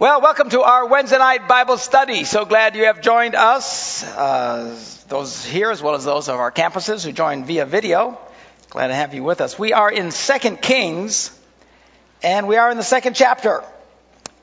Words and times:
Well, 0.00 0.20
welcome 0.20 0.48
to 0.50 0.60
our 0.60 0.86
Wednesday 0.86 1.18
night 1.18 1.48
Bible 1.48 1.76
study. 1.76 2.22
So 2.22 2.44
glad 2.44 2.76
you 2.76 2.84
have 2.84 3.00
joined 3.00 3.34
us, 3.34 4.04
uh, 4.04 4.80
those 5.08 5.44
here 5.44 5.72
as 5.72 5.82
well 5.82 5.96
as 5.96 6.04
those 6.04 6.28
of 6.28 6.36
our 6.38 6.52
campuses 6.52 7.04
who 7.04 7.10
joined 7.10 7.46
via 7.46 7.66
video. 7.66 8.16
Glad 8.70 8.86
to 8.88 8.94
have 8.94 9.12
you 9.12 9.24
with 9.24 9.40
us. 9.40 9.58
We 9.58 9.72
are 9.72 9.90
in 9.90 10.12
Second 10.12 10.62
Kings, 10.62 11.36
and 12.22 12.46
we 12.46 12.54
are 12.54 12.70
in 12.70 12.76
the 12.76 12.84
second 12.84 13.16
chapter. 13.16 13.64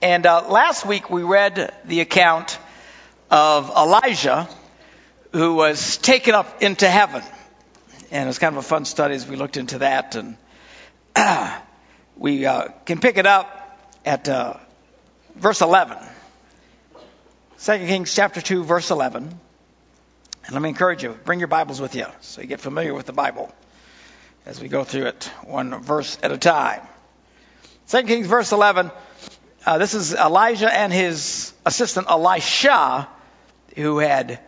And 0.02 0.26
uh, 0.26 0.46
last 0.50 0.86
week 0.86 1.10
we 1.10 1.24
read 1.24 1.74
the 1.86 2.02
account 2.02 2.60
of 3.32 3.70
Elijah, 3.70 4.50
who 5.32 5.56
was 5.56 5.96
taken 5.96 6.36
up 6.36 6.64
into 6.64 6.86
heaven. 6.86 7.24
And 8.12 8.26
it 8.26 8.28
was 8.28 8.40
kind 8.40 8.58
of 8.58 8.60
a 8.60 8.68
fun 8.68 8.84
study 8.84 9.16
as 9.16 9.26
we 9.26 9.38
looked 9.38 9.56
into 9.56 9.78
that. 9.78 10.18
And 10.18 10.36
we 12.18 12.46
uh, 12.46 12.68
can 12.84 13.00
pick 13.00 13.16
it 13.16 13.26
up 13.26 13.80
at 14.06 14.28
uh, 14.28 14.58
verse 15.36 15.62
11. 15.62 15.98
2 17.60 17.78
Kings 17.80 18.14
chapter 18.14 18.42
2, 18.42 18.64
verse 18.64 18.92
11. 18.92 19.24
And 20.46 20.54
let 20.54 20.62
me 20.62 20.70
encourage 20.70 21.04
you, 21.04 21.18
bring 21.26 21.40
your 21.40 21.48
Bibles 21.48 21.82
with 21.82 21.96
you 21.96 22.06
so 22.22 22.42
you 22.42 22.48
get 22.48 22.60
familiar 22.60 22.94
with 22.94 23.06
the 23.06 23.14
Bible 23.14 23.54
as 24.46 24.62
we 24.62 24.68
go 24.68 24.84
through 24.84 25.08
it 25.08 25.24
one 25.44 25.82
verse 25.82 26.18
at 26.22 26.32
a 26.32 26.38
time. 26.38 26.82
2 27.90 28.04
Kings 28.04 28.28
verse 28.28 28.52
11. 28.52 28.92
Uh, 29.66 29.78
this 29.80 29.96
is 29.96 30.14
Elijah 30.14 30.72
and 30.72 30.94
his 30.94 31.54
assistant 31.66 32.08
Elisha 32.10 33.08
who 33.76 33.98
had 33.98 34.40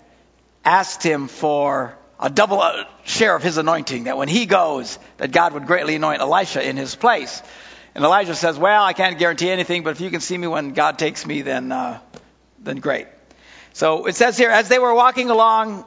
asked 0.63 1.01
him 1.01 1.27
for 1.27 1.97
a 2.19 2.29
double 2.29 2.61
uh, 2.61 2.83
share 3.03 3.35
of 3.35 3.43
his 3.43 3.57
anointing, 3.57 4.05
that 4.05 4.17
when 4.17 4.27
he 4.27 4.45
goes, 4.45 4.99
that 5.17 5.31
God 5.31 5.53
would 5.53 5.65
greatly 5.65 5.95
anoint 5.95 6.21
Elisha 6.21 6.67
in 6.67 6.77
his 6.77 6.95
place. 6.95 7.41
And 7.97 8.05
Elijah 8.05 8.35
says, 8.35 8.59
Well, 8.59 8.83
I 8.83 8.93
can't 8.93 9.17
guarantee 9.17 9.49
anything, 9.49 9.81
but 9.81 9.89
if 9.89 10.01
you 10.01 10.11
can 10.11 10.21
see 10.21 10.37
me 10.37 10.45
when 10.45 10.73
God 10.73 10.99
takes 10.99 11.25
me, 11.25 11.41
then, 11.41 11.71
uh, 11.71 11.99
then 12.59 12.77
great. 12.77 13.07
So 13.73 14.05
it 14.05 14.15
says 14.15 14.37
here, 14.37 14.51
as 14.51 14.69
they 14.69 14.77
were 14.77 14.93
walking 14.93 15.31
along 15.31 15.83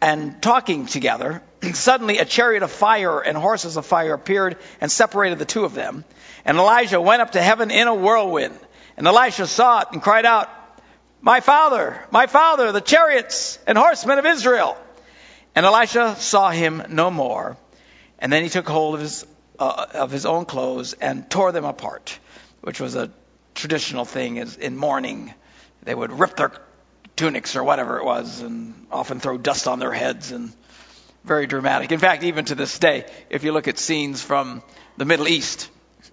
and 0.00 0.40
talking 0.40 0.86
together, 0.86 1.42
suddenly 1.74 2.16
a 2.16 2.24
chariot 2.24 2.62
of 2.62 2.70
fire 2.70 3.20
and 3.20 3.36
horses 3.36 3.76
of 3.76 3.84
fire 3.84 4.14
appeared 4.14 4.56
and 4.80 4.90
separated 4.90 5.38
the 5.38 5.44
two 5.44 5.66
of 5.66 5.74
them. 5.74 6.06
And 6.46 6.56
Elijah 6.56 7.02
went 7.02 7.20
up 7.20 7.32
to 7.32 7.42
heaven 7.42 7.70
in 7.70 7.86
a 7.86 7.94
whirlwind. 7.94 8.58
And 8.96 9.06
Elisha 9.06 9.46
saw 9.46 9.80
it 9.80 9.88
and 9.92 10.00
cried 10.00 10.24
out, 10.24 10.48
My 11.20 11.40
father, 11.40 12.02
my 12.10 12.28
father, 12.28 12.72
the 12.72 12.80
chariots 12.80 13.58
and 13.66 13.76
horsemen 13.76 14.18
of 14.18 14.24
Israel. 14.24 14.74
And 15.54 15.66
Elisha 15.66 16.16
saw 16.16 16.48
him 16.50 16.82
no 16.88 17.10
more. 17.10 17.58
And 18.18 18.32
then 18.32 18.42
he 18.42 18.48
took 18.48 18.66
hold 18.66 18.94
of 18.94 19.02
his 19.02 19.26
uh, 19.62 19.86
of 19.94 20.10
his 20.10 20.26
own 20.26 20.44
clothes 20.44 20.94
and 20.94 21.30
tore 21.30 21.52
them 21.52 21.64
apart, 21.64 22.18
which 22.62 22.80
was 22.80 22.96
a 22.96 23.10
traditional 23.54 24.04
thing 24.04 24.36
is 24.38 24.56
in 24.56 24.76
mourning. 24.76 25.32
They 25.84 25.94
would 25.94 26.10
rip 26.12 26.36
their 26.36 26.52
tunics 27.14 27.54
or 27.54 27.62
whatever 27.62 27.98
it 27.98 28.04
was 28.04 28.40
and 28.40 28.86
often 28.90 29.20
throw 29.20 29.38
dust 29.38 29.68
on 29.68 29.78
their 29.78 29.92
heads 29.92 30.32
and 30.32 30.52
very 31.24 31.46
dramatic. 31.46 31.92
In 31.92 32.00
fact, 32.00 32.24
even 32.24 32.44
to 32.46 32.56
this 32.56 32.76
day, 32.78 33.06
if 33.30 33.44
you 33.44 33.52
look 33.52 33.68
at 33.68 33.78
scenes 33.78 34.20
from 34.20 34.62
the 34.96 35.04
Middle 35.04 35.28
East 35.28 35.70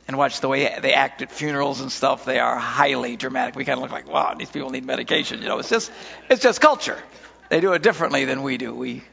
and 0.07 0.15
watch 0.15 0.41
the 0.41 0.47
way 0.47 0.77
they 0.79 0.93
act 0.93 1.23
at 1.23 1.31
funerals 1.31 1.81
and 1.81 1.91
stuff, 1.91 2.25
they 2.25 2.37
are 2.37 2.55
highly 2.55 3.17
dramatic. 3.17 3.55
We 3.55 3.65
kind 3.65 3.77
of 3.77 3.81
look 3.81 3.91
like, 3.91 4.07
wow, 4.07 4.35
these 4.37 4.51
people 4.51 4.69
need 4.69 4.85
medication. 4.85 5.41
You 5.41 5.47
know, 5.47 5.57
it's 5.57 5.69
just, 5.69 5.91
it's 6.29 6.43
just 6.43 6.61
culture. 6.61 7.01
They 7.49 7.61
do 7.61 7.73
it 7.73 7.81
differently 7.81 8.25
than 8.25 8.43
we 8.43 8.57
do. 8.57 8.75
We 8.75 9.03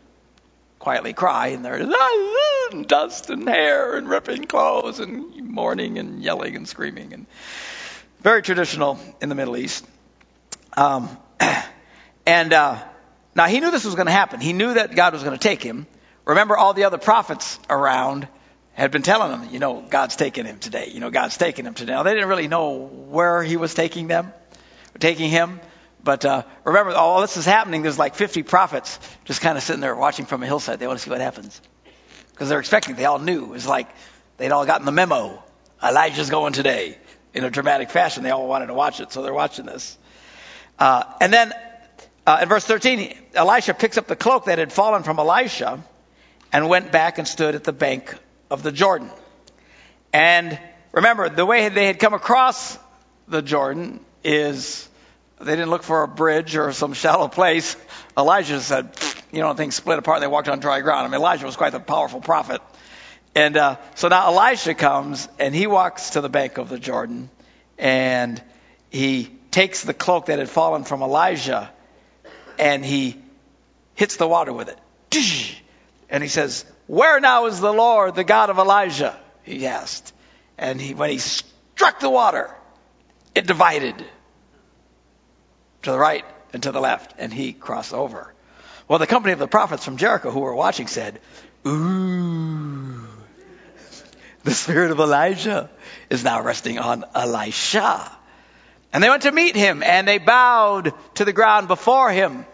quietly 0.87 1.13
cry, 1.13 1.49
and 1.49 1.65
there's 1.65 1.93
dust 2.87 3.29
and 3.31 3.49
hair 3.49 3.97
and 3.97 4.09
ripping 4.09 4.45
clothes 4.45 5.01
and 5.01 5.35
mourning 5.51 5.99
and 5.99 6.23
yelling 6.23 6.55
and 6.55 6.69
screaming 6.69 7.13
and 7.13 7.27
very 8.21 8.41
traditional 8.41 8.97
in 9.21 9.29
the 9.29 9.35
Middle 9.35 9.57
East. 9.57 9.85
Um, 10.77 11.09
and 12.27 12.53
uh, 12.53 12.81
now 13.35 13.47
he 13.47 13.59
knew 13.59 13.73
this 13.73 13.85
was 13.85 13.97
going 13.97 14.07
to 14.07 14.13
happen. 14.13 14.41
He 14.41 14.53
knew 14.53 14.75
that 14.75 14.95
God 14.95 15.13
was 15.13 15.25
going 15.25 15.37
to 15.37 15.43
take 15.43 15.61
him. 15.61 15.89
Remember, 16.25 16.57
all 16.57 16.73
the 16.73 16.85
other 16.85 16.99
prophets 16.99 17.59
around 17.69 18.29
had 18.75 18.93
been 18.93 19.03
telling 19.03 19.41
him, 19.41 19.53
you 19.53 19.59
know, 19.59 19.81
God's 19.91 20.15
taking 20.15 20.45
him 20.45 20.61
today. 20.61 20.91
You 20.95 21.01
know, 21.01 21.11
God's 21.11 21.37
taking 21.37 21.65
him 21.65 21.75
today. 21.75 21.95
Now, 21.95 22.05
they 22.05 22.15
didn't 22.15 22.29
really 22.29 22.47
know 22.47 22.77
where 22.77 23.43
he 23.43 23.57
was 23.57 23.75
taking 23.75 24.07
them, 24.07 24.33
taking 25.01 25.31
him. 25.31 25.59
But 26.07 26.25
uh, 26.25 26.45
remember, 26.63 26.93
all 26.93 27.21
this 27.21 27.37
is 27.37 27.45
happening. 27.45 27.83
There's 27.83 27.99
like 27.99 28.15
50 28.15 28.45
prophets 28.45 29.01
just 29.25 29.41
kind 29.41 29.59
of 29.59 29.65
sitting 29.65 29.81
there 29.81 29.97
watching 29.97 30.25
from 30.25 30.41
a 30.45 30.47
hillside. 30.47 30.79
They 30.79 30.87
want 30.87 31.01
to 31.01 31.05
see 31.05 31.11
what 31.11 31.21
happens 31.21 31.61
because 32.31 32.49
they're 32.49 32.61
expecting. 32.61 32.95
They 32.95 33.07
all 33.07 33.19
knew. 33.19 33.43
It 33.43 33.51
was 33.51 33.67
like 33.67 33.89
they'd 34.37 34.53
all 34.53 34.65
gotten 34.65 34.87
the 34.87 34.93
memo. 34.93 35.43
Elijah's 35.83 36.31
going 36.31 36.53
today 36.53 36.97
in 37.35 37.43
a 37.43 37.51
dramatic 37.51 37.91
fashion. 37.91 38.23
They 38.23 38.31
all 38.31 38.47
wanted 38.47 38.69
to 38.69 38.75
watch 38.75 39.01
it, 39.01 39.11
so 39.11 39.23
they're 39.23 39.35
watching 39.35 39.67
this. 39.67 39.99
Uh, 40.79 41.03
and 41.21 41.33
then 41.33 41.53
uh, 42.25 42.39
in 42.41 42.49
verse 42.49 42.65
13, 42.65 43.13
Elisha 43.35 43.75
picks 43.75 43.99
up 43.99 44.07
the 44.07 44.15
cloak 44.15 44.45
that 44.45 44.61
had 44.61 44.73
fallen 44.73 45.03
from 45.03 45.19
Elisha 45.19 45.83
and 46.53 46.69
went 46.69 46.93
back 46.93 47.19
and 47.19 47.27
stood 47.27 47.57
at 47.57 47.65
the 47.65 47.73
bank 47.73 48.15
of 48.49 48.63
the 48.63 48.71
Jordan. 48.71 49.11
And 50.13 50.57
remember, 50.93 51.29
the 51.31 51.45
way 51.45 51.69
they 51.69 51.89
had 51.89 51.99
come 51.99 52.15
across 52.15 52.79
the 53.27 53.43
Jordan 53.43 53.99
is 54.23 54.89
they 55.39 55.53
didn't 55.53 55.71
look 55.71 55.83
for 55.83 56.03
a 56.03 56.09
bridge 56.09 56.57
or 56.57 56.73
some 56.73 56.95
shallow 56.95 57.29
place. 57.29 57.77
Elijah 58.17 58.61
said, 58.61 58.91
you 59.31 59.41
know, 59.41 59.53
things 59.55 59.75
split 59.75 59.99
apart. 59.99 60.21
They 60.21 60.27
walked 60.27 60.49
on 60.49 60.61
dry 60.61 60.81
ground. 60.81 61.07
I 61.07 61.09
mean, 61.09 61.21
Elijah 61.21 61.45
was 61.45 61.57
quite 61.57 61.75
a 61.75 61.81
powerful 61.81 62.21
prophet. 62.21 62.63
And 63.35 63.57
uh, 63.57 63.77
so 63.97 64.09
now 64.09 64.29
Elisha 64.29 64.75
comes 64.75 65.29
and 65.39 65.55
he 65.55 65.67
walks 65.67 66.11
to 66.11 66.23
the 66.23 66.31
bank 66.31 66.57
of 66.57 66.71
the 66.71 66.79
Jordan 66.79 67.29
and 67.79 68.43
he 68.91 69.31
takes 69.51 69.83
the 69.83 69.93
cloak 69.93 70.27
that 70.27 70.39
had 70.39 70.49
fallen 70.49 70.85
from 70.85 71.03
Elijah 71.03 71.71
and 72.59 72.83
he 72.83 73.21
hits 73.95 74.17
the 74.17 74.27
water 74.27 74.55
with 74.55 74.69
it. 74.69 74.79
And 76.09 76.23
he 76.23 76.31
says, 76.31 76.65
Where 76.87 77.21
now 77.21 77.47
is 77.47 77.61
the 77.61 77.73
Lord, 77.73 78.15
the 78.15 78.25
God 78.25 78.49
of 78.49 78.59
Elijah? 78.59 79.19
He 79.43 79.67
asked. 79.67 80.15
And 80.57 80.81
he, 80.81 80.95
when 80.95 81.11
he 81.11 81.19
struck 81.19 82.01
the 82.01 82.09
water, 82.09 82.55
it 83.35 83.47
divided 83.47 84.03
to 85.87 85.93
the 85.93 85.99
right 85.99 86.25
and 86.53 86.63
to 86.65 86.73
the 86.73 86.81
left, 86.81 87.15
and 87.19 87.33
he 87.33 87.53
crossed 87.53 87.95
over. 87.95 88.33
Well, 88.89 88.99
the 88.99 89.07
company 89.07 89.33
of 89.33 89.39
the 89.39 89.49
prophets 89.49 89.85
from 89.85 89.97
Jericho 89.97 90.31
who 90.31 90.41
were 90.41 90.55
watching 90.55 90.87
said, 90.87 91.21
Ooh, 91.67 93.07
the 94.45 94.55
spirit 94.55 94.91
of 94.91 95.01
Elijah 95.01 95.71
is 96.11 96.23
now 96.23 96.43
resting 96.43 96.79
on 96.79 97.05
Elisha. 97.15 98.13
And 98.93 99.03
they 99.03 99.09
went 99.09 99.23
to 99.23 99.33
meet 99.33 99.57
him, 99.57 99.83
and 99.83 100.07
they 100.07 100.19
bowed 100.19 100.93
to 101.15 101.25
the 101.25 101.33
ground 101.33 101.69
before 101.69 102.11
him. 102.11 102.47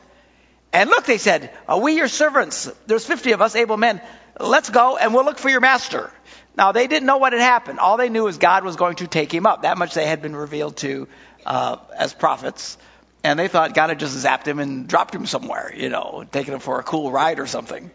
And 0.72 0.88
look, 0.88 1.04
they 1.04 1.19
said, 1.19 1.50
Are 1.69 1.81
we 1.81 1.97
your 1.97 2.09
servants? 2.09 2.71
There's 2.87 3.06
50 3.06 3.32
of 3.32 3.42
us, 3.42 3.56
able 3.56 3.76
men. 3.76 4.00
Let's 4.41 4.71
go, 4.71 4.97
and 4.97 5.15
we'll 5.15 5.25
look 5.25 5.38
for 5.38 5.50
your 5.50 5.60
master. 5.60 6.10
Now, 6.56 6.72
they 6.72 6.87
didn't 6.87 7.06
know 7.06 7.19
what 7.19 7.32
had 7.32 7.42
happened. 7.42 7.78
All 7.78 7.97
they 7.97 8.09
knew 8.10 8.26
is 8.26 8.37
God 8.37 8.65
was 8.65 8.76
going 8.76 8.97
to 8.97 9.06
take 9.06 9.32
him 9.32 9.47
up. 9.47 9.62
That 9.62 9.78
much 9.78 9.94
they 9.94 10.06
had 10.06 10.21
been 10.21 10.37
revealed 10.37 10.76
to 10.78 11.09
uh, 11.47 11.76
as 11.97 12.12
prophets. 12.12 12.76
And 13.25 13.38
they 13.38 13.49
thought 13.49 13.75
God 13.75 13.88
had 13.88 14.00
just 14.00 14.16
zapped 14.25 14.47
him 14.47 14.59
and 14.59 14.88
dropped 14.88 15.15
him 15.15 15.27
somewhere, 15.27 15.72
you 15.77 15.88
know, 15.88 16.25
taken 16.31 16.55
him 16.55 16.60
for 16.60 16.81
a 16.81 16.83
cool 16.83 17.12
ride 17.12 17.38
or 17.38 17.47
something. 17.47 17.91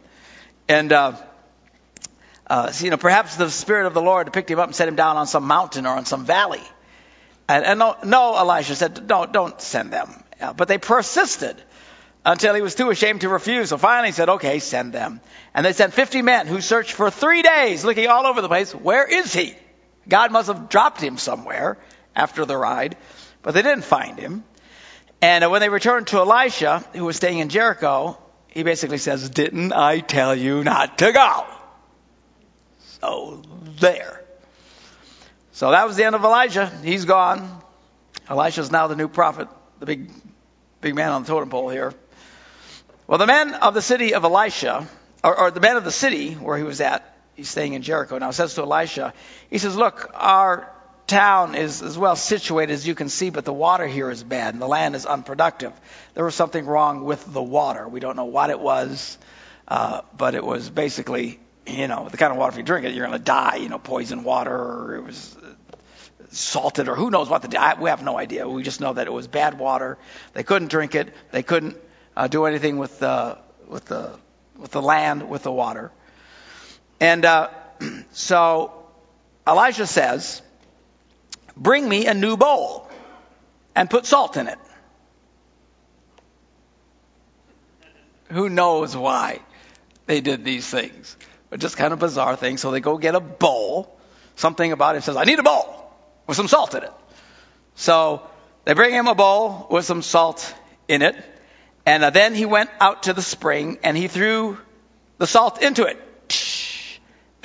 And, 0.69 0.93
uh, 0.93 1.13
uh, 2.49 2.71
so, 2.71 2.85
you 2.85 2.91
know, 2.91 2.97
perhaps 2.97 3.35
the 3.35 3.49
Spirit 3.49 3.87
of 3.87 3.93
the 3.93 4.01
Lord 4.01 4.31
picked 4.31 4.49
him 4.49 4.59
up 4.59 4.67
and 4.67 4.75
set 4.75 4.87
him 4.87 4.95
down 4.95 5.17
on 5.17 5.27
some 5.27 5.45
mountain 5.45 5.85
or 5.85 5.95
on 5.95 6.05
some 6.05 6.25
valley. 6.25 6.61
And, 7.49 7.65
and 7.65 7.79
no, 7.79 7.95
no, 8.03 8.35
Elisha 8.37 8.75
said, 8.75 9.07
don't, 9.07 9.33
don't 9.33 9.59
send 9.59 9.91
them. 9.91 10.23
Yeah, 10.39 10.53
but 10.53 10.67
they 10.67 10.77
persisted 10.77 11.61
until 12.25 12.53
he 12.53 12.61
was 12.61 12.75
too 12.75 12.89
ashamed 12.89 13.21
to 13.21 13.29
refuse. 13.29 13.69
So 13.69 13.77
finally 13.77 14.09
he 14.09 14.13
said, 14.13 14.29
okay, 14.29 14.59
send 14.59 14.93
them. 14.93 15.21
And 15.53 15.65
they 15.65 15.73
sent 15.73 15.93
50 15.93 16.21
men 16.21 16.47
who 16.47 16.61
searched 16.61 16.91
for 16.91 17.09
three 17.09 17.41
days 17.41 17.83
looking 17.83 18.07
all 18.07 18.25
over 18.27 18.41
the 18.41 18.47
place. 18.47 18.73
Where 18.73 19.05
is 19.05 19.33
he? 19.33 19.55
God 20.07 20.31
must 20.31 20.47
have 20.47 20.69
dropped 20.69 21.01
him 21.01 21.17
somewhere 21.17 21.77
after 22.15 22.45
the 22.45 22.57
ride, 22.57 22.97
but 23.41 23.53
they 23.53 23.61
didn't 23.61 23.83
find 23.83 24.19
him. 24.19 24.43
And 25.21 25.43
uh, 25.43 25.49
when 25.49 25.61
they 25.61 25.69
returned 25.69 26.07
to 26.07 26.17
Elisha, 26.17 26.83
who 26.93 27.05
was 27.05 27.15
staying 27.15 27.39
in 27.39 27.49
Jericho, 27.49 28.17
he 28.49 28.63
basically 28.63 28.97
says, 28.97 29.29
Didn't 29.29 29.73
I 29.73 29.99
tell 29.99 30.35
you 30.35 30.63
not 30.63 30.99
to 30.99 31.11
go? 31.11 31.45
So 33.01 33.41
there. 33.79 34.23
So 35.51 35.71
that 35.71 35.87
was 35.87 35.95
the 35.95 36.03
end 36.03 36.15
of 36.15 36.23
Elijah. 36.23 36.71
He's 36.83 37.05
gone. 37.05 37.61
Elisha's 38.29 38.71
now 38.71 38.87
the 38.87 38.95
new 38.95 39.07
prophet, 39.07 39.47
the 39.79 39.85
big, 39.85 40.11
big 40.81 40.95
man 40.95 41.11
on 41.11 41.23
the 41.23 41.27
totem 41.27 41.49
pole 41.49 41.69
here. 41.69 41.93
Well, 43.07 43.17
the 43.17 43.25
men 43.25 43.53
of 43.53 43.73
the 43.73 43.81
city 43.81 44.13
of 44.13 44.23
Elisha, 44.23 44.87
or, 45.23 45.39
or 45.39 45.51
the 45.51 45.61
men 45.61 45.77
of 45.77 45.83
the 45.83 45.91
city 45.91 46.33
where 46.33 46.57
he 46.57 46.63
was 46.63 46.81
at, 46.81 47.17
he's 47.35 47.49
staying 47.49 47.73
in 47.73 47.81
Jericho 47.81 48.17
now, 48.17 48.31
says 48.31 48.53
to 48.55 48.63
Elisha, 48.63 49.13
he 49.49 49.57
says, 49.57 49.75
Look, 49.75 50.11
our 50.13 50.71
town 51.07 51.55
is 51.55 51.81
as 51.81 51.97
well 51.97 52.15
situated 52.15 52.73
as 52.73 52.85
you 52.85 52.93
can 52.93 53.09
see, 53.09 53.29
but 53.29 53.45
the 53.45 53.53
water 53.53 53.87
here 53.87 54.11
is 54.11 54.23
bad 54.23 54.53
and 54.53 54.61
the 54.61 54.67
land 54.67 54.95
is 54.95 55.05
unproductive. 55.05 55.73
There 56.13 56.25
was 56.25 56.35
something 56.35 56.65
wrong 56.65 57.05
with 57.05 57.25
the 57.31 57.41
water. 57.41 57.87
We 57.87 57.99
don't 57.99 58.15
know 58.15 58.25
what 58.25 58.49
it 58.49 58.59
was, 58.59 59.17
uh, 59.67 60.01
but 60.15 60.35
it 60.35 60.43
was 60.43 60.69
basically, 60.69 61.39
you 61.65 61.87
know, 61.87 62.09
the 62.09 62.17
kind 62.17 62.31
of 62.31 62.37
water 62.37 62.51
if 62.51 62.57
you 62.57 62.63
drink 62.63 62.85
it, 62.85 62.93
you're 62.93 63.07
going 63.07 63.17
to 63.17 63.23
die. 63.23 63.55
You 63.55 63.69
know, 63.69 63.79
poison 63.79 64.23
water. 64.23 64.55
Or 64.55 64.95
it 64.95 65.03
was 65.03 65.37
uh, 65.37 65.75
salted 66.31 66.89
or 66.89 66.95
who 66.95 67.09
knows 67.09 67.29
what 67.29 67.41
the, 67.41 67.57
I, 67.57 67.79
we 67.79 67.89
have 67.89 68.03
no 68.03 68.17
idea. 68.17 68.47
We 68.47 68.63
just 68.63 68.81
know 68.81 68.93
that 68.93 69.07
it 69.07 69.13
was 69.13 69.27
bad 69.27 69.57
water. 69.57 69.97
They 70.33 70.43
couldn't 70.43 70.69
drink 70.69 70.93
it. 70.93 71.13
They 71.31 71.43
couldn't 71.43 71.77
uh, 72.15 72.27
do 72.27 72.45
anything 72.45 72.77
with 72.77 72.99
the, 72.99 73.37
with 73.67 73.85
the, 73.85 74.17
with 74.57 74.71
the 74.71 74.81
land, 74.81 75.29
with 75.29 75.43
the 75.43 75.51
water. 75.51 75.91
And 76.99 77.23
uh, 77.23 77.49
so 78.11 78.73
Elijah 79.47 79.87
says, 79.87 80.41
bring 81.57 81.87
me 81.87 82.05
a 82.05 82.13
new 82.13 82.37
bowl 82.37 82.89
and 83.75 83.89
put 83.89 84.05
salt 84.05 84.37
in 84.37 84.47
it. 84.47 84.57
Who 88.29 88.49
knows 88.49 88.95
why 88.95 89.39
they 90.05 90.21
did 90.21 90.43
these 90.43 90.67
things? 90.67 91.15
But 91.49 91.59
just 91.59 91.77
kind 91.77 91.93
of 91.93 91.99
bizarre 91.99 92.35
things. 92.35 92.61
So 92.61 92.71
they 92.71 92.79
go 92.79 92.97
get 92.97 93.15
a 93.15 93.19
bowl. 93.19 93.97
Something 94.35 94.71
about 94.71 94.95
it 94.95 95.03
says, 95.03 95.15
I 95.15 95.23
need 95.23 95.39
a 95.39 95.43
bowl 95.43 95.91
with 96.27 96.37
some 96.37 96.47
salt 96.47 96.75
in 96.75 96.83
it. 96.83 96.91
So 97.75 98.21
they 98.65 98.73
bring 98.73 98.93
him 98.93 99.07
a 99.07 99.15
bowl 99.15 99.67
with 99.69 99.85
some 99.85 100.01
salt 100.01 100.53
in 100.87 101.01
it. 101.01 101.15
And 101.85 102.03
then 102.13 102.35
he 102.35 102.45
went 102.45 102.69
out 102.81 103.03
to 103.03 103.13
the 103.13 103.21
spring 103.21 103.79
and 103.81 103.95
he 103.95 104.07
threw 104.07 104.57
the 105.17 105.27
salt 105.27 105.61
into 105.61 105.85
it. 105.85 106.01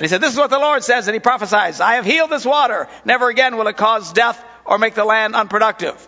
He 0.03 0.09
said, 0.09 0.21
This 0.21 0.33
is 0.33 0.37
what 0.37 0.49
the 0.49 0.59
Lord 0.59 0.83
says. 0.83 1.07
And 1.07 1.13
he 1.13 1.19
prophesies, 1.19 1.79
I 1.79 1.95
have 1.95 2.05
healed 2.05 2.29
this 2.29 2.45
water. 2.45 2.89
Never 3.05 3.29
again 3.29 3.57
will 3.57 3.67
it 3.67 3.77
cause 3.77 4.11
death 4.11 4.43
or 4.65 4.77
make 4.77 4.95
the 4.95 5.05
land 5.05 5.35
unproductive. 5.35 6.07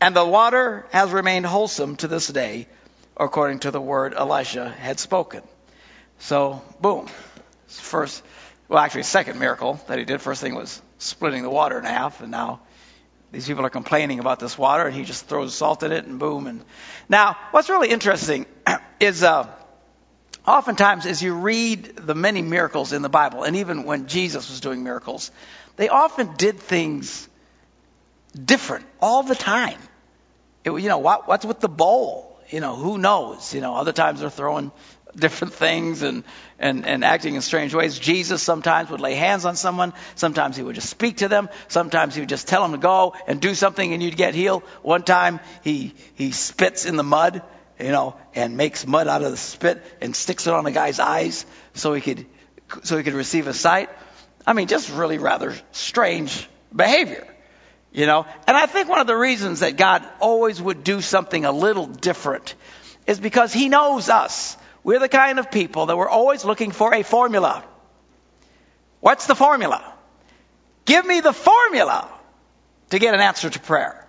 And 0.00 0.14
the 0.14 0.24
water 0.24 0.86
has 0.92 1.10
remained 1.10 1.46
wholesome 1.46 1.96
to 1.96 2.08
this 2.08 2.28
day, 2.28 2.68
according 3.16 3.60
to 3.60 3.70
the 3.70 3.80
word 3.80 4.14
Elisha 4.14 4.68
had 4.68 5.00
spoken. 5.00 5.42
So, 6.18 6.62
boom. 6.80 7.08
First, 7.66 8.22
well, 8.68 8.78
actually, 8.78 9.02
second 9.04 9.38
miracle 9.40 9.80
that 9.88 9.98
he 9.98 10.04
did. 10.04 10.20
First 10.20 10.40
thing 10.40 10.54
was 10.54 10.80
splitting 10.98 11.42
the 11.42 11.50
water 11.50 11.78
in 11.78 11.84
half, 11.84 12.20
and 12.20 12.30
now 12.30 12.60
these 13.32 13.46
people 13.48 13.66
are 13.66 13.70
complaining 13.70 14.20
about 14.20 14.38
this 14.38 14.56
water, 14.56 14.86
and 14.86 14.94
he 14.94 15.04
just 15.04 15.26
throws 15.26 15.54
salt 15.54 15.82
in 15.82 15.92
it, 15.92 16.04
and 16.04 16.18
boom. 16.18 16.46
And 16.46 16.64
now, 17.08 17.36
what's 17.50 17.68
really 17.68 17.88
interesting 17.88 18.46
is 19.00 19.22
uh, 19.22 19.48
oftentimes 20.46 21.06
as 21.06 21.22
you 21.22 21.34
read 21.34 21.96
the 21.96 22.14
many 22.14 22.42
miracles 22.42 22.92
in 22.92 23.02
the 23.02 23.08
Bible, 23.08 23.42
and 23.42 23.56
even 23.56 23.84
when 23.84 24.06
Jesus 24.06 24.48
was 24.48 24.60
doing 24.60 24.84
miracles, 24.84 25.30
they 25.76 25.88
often 25.88 26.34
did 26.36 26.58
things 26.58 27.28
different 28.32 28.86
all 29.00 29.22
the 29.22 29.34
time. 29.34 29.78
It, 30.64 30.70
you 30.70 30.88
know, 30.88 30.98
what, 30.98 31.28
what's 31.28 31.44
with 31.44 31.60
the 31.60 31.68
bowl? 31.68 32.38
You 32.50 32.60
know, 32.60 32.76
who 32.76 32.98
knows? 32.98 33.54
You 33.54 33.60
know, 33.60 33.74
other 33.74 33.92
times 33.92 34.20
they're 34.20 34.30
throwing 34.30 34.70
different 35.16 35.54
things 35.54 36.02
and, 36.02 36.24
and, 36.58 36.86
and 36.86 37.04
acting 37.04 37.34
in 37.34 37.40
strange 37.40 37.74
ways. 37.74 37.98
Jesus 37.98 38.42
sometimes 38.42 38.90
would 38.90 39.00
lay 39.00 39.14
hands 39.14 39.44
on 39.44 39.56
someone. 39.56 39.92
Sometimes 40.14 40.56
he 40.56 40.62
would 40.62 40.74
just 40.74 40.90
speak 40.90 41.18
to 41.18 41.28
them. 41.28 41.48
Sometimes 41.68 42.14
he 42.14 42.20
would 42.20 42.28
just 42.28 42.48
tell 42.48 42.62
them 42.62 42.72
to 42.72 42.78
go 42.78 43.14
and 43.26 43.40
do 43.40 43.54
something 43.54 43.92
and 43.92 44.02
you'd 44.02 44.16
get 44.16 44.34
healed. 44.34 44.62
One 44.82 45.02
time 45.02 45.40
he, 45.64 45.94
he 46.14 46.32
spits 46.32 46.84
in 46.84 46.96
the 46.96 47.02
mud, 47.02 47.42
you 47.78 47.90
know, 47.90 48.16
and 48.34 48.56
makes 48.56 48.86
mud 48.86 49.08
out 49.08 49.22
of 49.22 49.30
the 49.30 49.36
spit 49.36 49.82
and 50.00 50.14
sticks 50.14 50.46
it 50.46 50.52
on 50.52 50.64
the 50.64 50.70
guy's 50.70 50.98
eyes 50.98 51.46
so 51.74 51.92
he 51.92 52.00
could, 52.00 52.26
so 52.82 52.96
he 52.96 53.02
could 53.02 53.14
receive 53.14 53.46
a 53.46 53.54
sight. 53.54 53.90
I 54.46 54.52
mean, 54.52 54.68
just 54.68 54.90
really 54.90 55.18
rather 55.18 55.54
strange 55.72 56.48
behavior. 56.74 57.26
You 57.92 58.06
know, 58.06 58.26
and 58.46 58.56
I 58.56 58.66
think 58.66 58.88
one 58.88 59.00
of 59.00 59.06
the 59.06 59.16
reasons 59.16 59.60
that 59.60 59.76
God 59.76 60.06
always 60.20 60.60
would 60.60 60.84
do 60.84 61.00
something 61.00 61.44
a 61.46 61.52
little 61.52 61.86
different 61.86 62.54
is 63.06 63.18
because 63.18 63.52
He 63.52 63.68
knows 63.68 64.10
us. 64.10 64.56
We're 64.84 64.98
the 64.98 65.08
kind 65.08 65.38
of 65.38 65.50
people 65.50 65.86
that 65.86 65.96
we're 65.96 66.08
always 66.08 66.44
looking 66.44 66.72
for 66.72 66.94
a 66.94 67.02
formula. 67.02 67.64
What's 69.00 69.26
the 69.26 69.34
formula? 69.34 69.94
Give 70.84 71.04
me 71.06 71.20
the 71.20 71.32
formula 71.32 72.08
to 72.90 72.98
get 72.98 73.14
an 73.14 73.20
answer 73.20 73.50
to 73.50 73.60
prayer. 73.60 74.06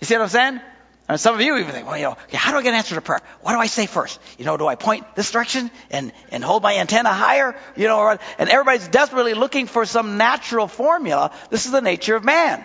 You 0.00 0.06
see 0.06 0.14
what 0.14 0.22
I'm 0.22 0.28
saying? 0.28 0.60
And 1.08 1.20
some 1.20 1.36
of 1.36 1.40
you 1.40 1.56
even 1.58 1.70
think, 1.70 1.86
well, 1.86 1.96
you 1.96 2.04
know, 2.04 2.12
okay, 2.12 2.36
how 2.36 2.50
do 2.50 2.58
I 2.58 2.62
get 2.62 2.70
an 2.70 2.74
answer 2.76 2.96
to 2.96 3.00
prayer? 3.00 3.20
What 3.42 3.52
do 3.52 3.58
I 3.58 3.66
say 3.66 3.86
first? 3.86 4.18
You 4.38 4.44
know, 4.44 4.56
do 4.56 4.66
I 4.66 4.74
point 4.74 5.14
this 5.14 5.30
direction 5.30 5.70
and, 5.90 6.12
and 6.32 6.42
hold 6.42 6.64
my 6.64 6.78
antenna 6.78 7.12
higher? 7.12 7.54
You 7.76 7.86
know, 7.86 8.18
and 8.38 8.48
everybody's 8.50 8.88
desperately 8.88 9.34
looking 9.34 9.66
for 9.66 9.86
some 9.86 10.18
natural 10.18 10.66
formula. 10.66 11.32
This 11.48 11.66
is 11.66 11.72
the 11.72 11.80
nature 11.80 12.16
of 12.16 12.24
man. 12.24 12.64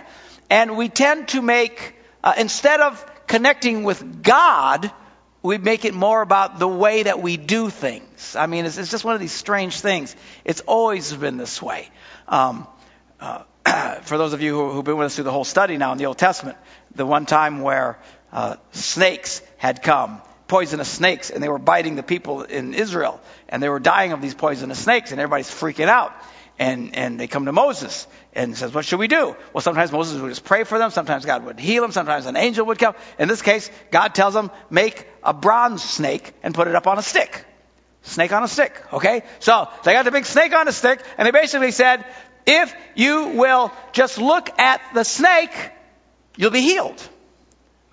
And 0.50 0.76
we 0.76 0.90
tend 0.90 1.28
to 1.30 1.42
make, 1.42 1.96
uh, 2.24 2.34
instead 2.38 2.82
of 2.82 3.06
connecting 3.28 3.84
with 3.84 4.24
God, 4.24 4.92
we 5.44 5.60
make 5.60 5.86
it 5.86 5.94
more 5.94 6.22
about 6.22 6.58
the 6.58 6.68
way 6.68 7.04
that 7.04 7.22
we 7.22 7.38
do 7.38 7.70
things. 7.70 8.36
I 8.36 8.48
mean, 8.48 8.66
it's, 8.66 8.78
it's 8.78 8.92
just 8.92 9.06
one 9.06 9.14
of 9.14 9.22
these 9.22 9.32
strange 9.32 9.80
things. 9.80 10.16
It's 10.46 10.62
always 10.62 11.14
been 11.14 11.38
this 11.38 11.62
way. 11.62 11.90
Um, 12.28 12.68
uh, 13.20 13.44
for 14.02 14.18
those 14.18 14.34
of 14.34 14.42
you 14.42 14.56
who, 14.56 14.76
have 14.78 14.86
been 14.86 14.98
with 14.98 15.08
us 15.08 15.16
through 15.16 15.26
the 15.26 15.32
whole 15.32 15.44
study 15.44 15.78
now 15.78 15.92
in 15.92 15.98
the 15.98 16.08
Old 16.08 16.18
Testament, 16.18 16.58
the 16.96 17.06
one 17.06 17.26
time 17.26 17.62
where 17.62 18.00
uh, 18.32 18.56
snakes 18.72 19.42
had 19.58 19.84
come, 19.84 20.22
poisonous 20.48 20.90
snakes, 20.90 21.30
and 21.30 21.44
they 21.44 21.50
were 21.50 21.60
biting 21.60 21.96
the 21.96 22.04
people 22.04 22.44
in 22.44 22.74
Israel, 22.74 23.20
and 23.50 23.62
they 23.62 23.70
were 23.70 23.80
dying 23.80 24.12
of 24.12 24.22
these 24.22 24.36
poisonous 24.36 24.80
snakes, 24.80 25.12
and 25.12 25.20
everybody's 25.20 25.50
freaking 25.50 25.88
out. 25.88 26.14
And, 26.60 26.96
and 26.96 27.20
they 27.20 27.26
come 27.28 27.46
to 27.46 27.52
Moses 27.52 28.06
and 28.34 28.56
says, 28.56 28.72
what 28.72 28.86
should 28.86 29.00
we 29.00 29.08
do? 29.08 29.36
Well, 29.52 29.62
sometimes 29.62 29.92
Moses 29.92 30.22
would 30.22 30.30
just 30.30 30.44
pray 30.44 30.64
for 30.64 30.78
them. 30.78 30.92
Sometimes 30.92 31.26
God 31.26 31.44
would 31.46 31.60
heal 31.60 31.82
them. 31.82 31.92
Sometimes 31.92 32.28
an 32.28 32.36
angel 32.36 32.68
would 32.68 32.78
come. 32.78 32.94
In 33.18 33.28
this 33.28 33.42
case, 33.42 33.72
God 33.90 34.14
tells 34.14 34.36
them, 34.36 34.52
make 34.70 35.08
a 35.24 35.34
bronze 35.34 35.82
snake 35.82 36.32
and 36.44 36.54
put 36.54 36.68
it 36.68 36.76
up 36.76 36.86
on 36.86 37.00
a 37.00 37.02
stick. 37.02 37.46
Snake 38.04 38.32
on 38.32 38.44
a 38.44 38.48
stick. 38.48 38.80
Okay? 38.94 39.24
So, 39.40 39.70
they 39.84 39.94
got 39.94 40.06
the 40.06 40.12
big 40.12 40.26
snake 40.26 40.54
on 40.54 40.68
a 40.68 40.72
stick 40.72 41.02
and 41.18 41.26
they 41.26 41.32
basically 41.32 41.72
said, 41.72 42.06
if 42.46 42.76
you 42.96 43.30
will 43.30 43.72
just 43.92 44.20
look 44.20 44.60
at 44.60 44.82
the 44.94 45.04
snake, 45.04 45.72
you'll 46.38 46.52
be 46.52 46.62
healed. 46.62 47.02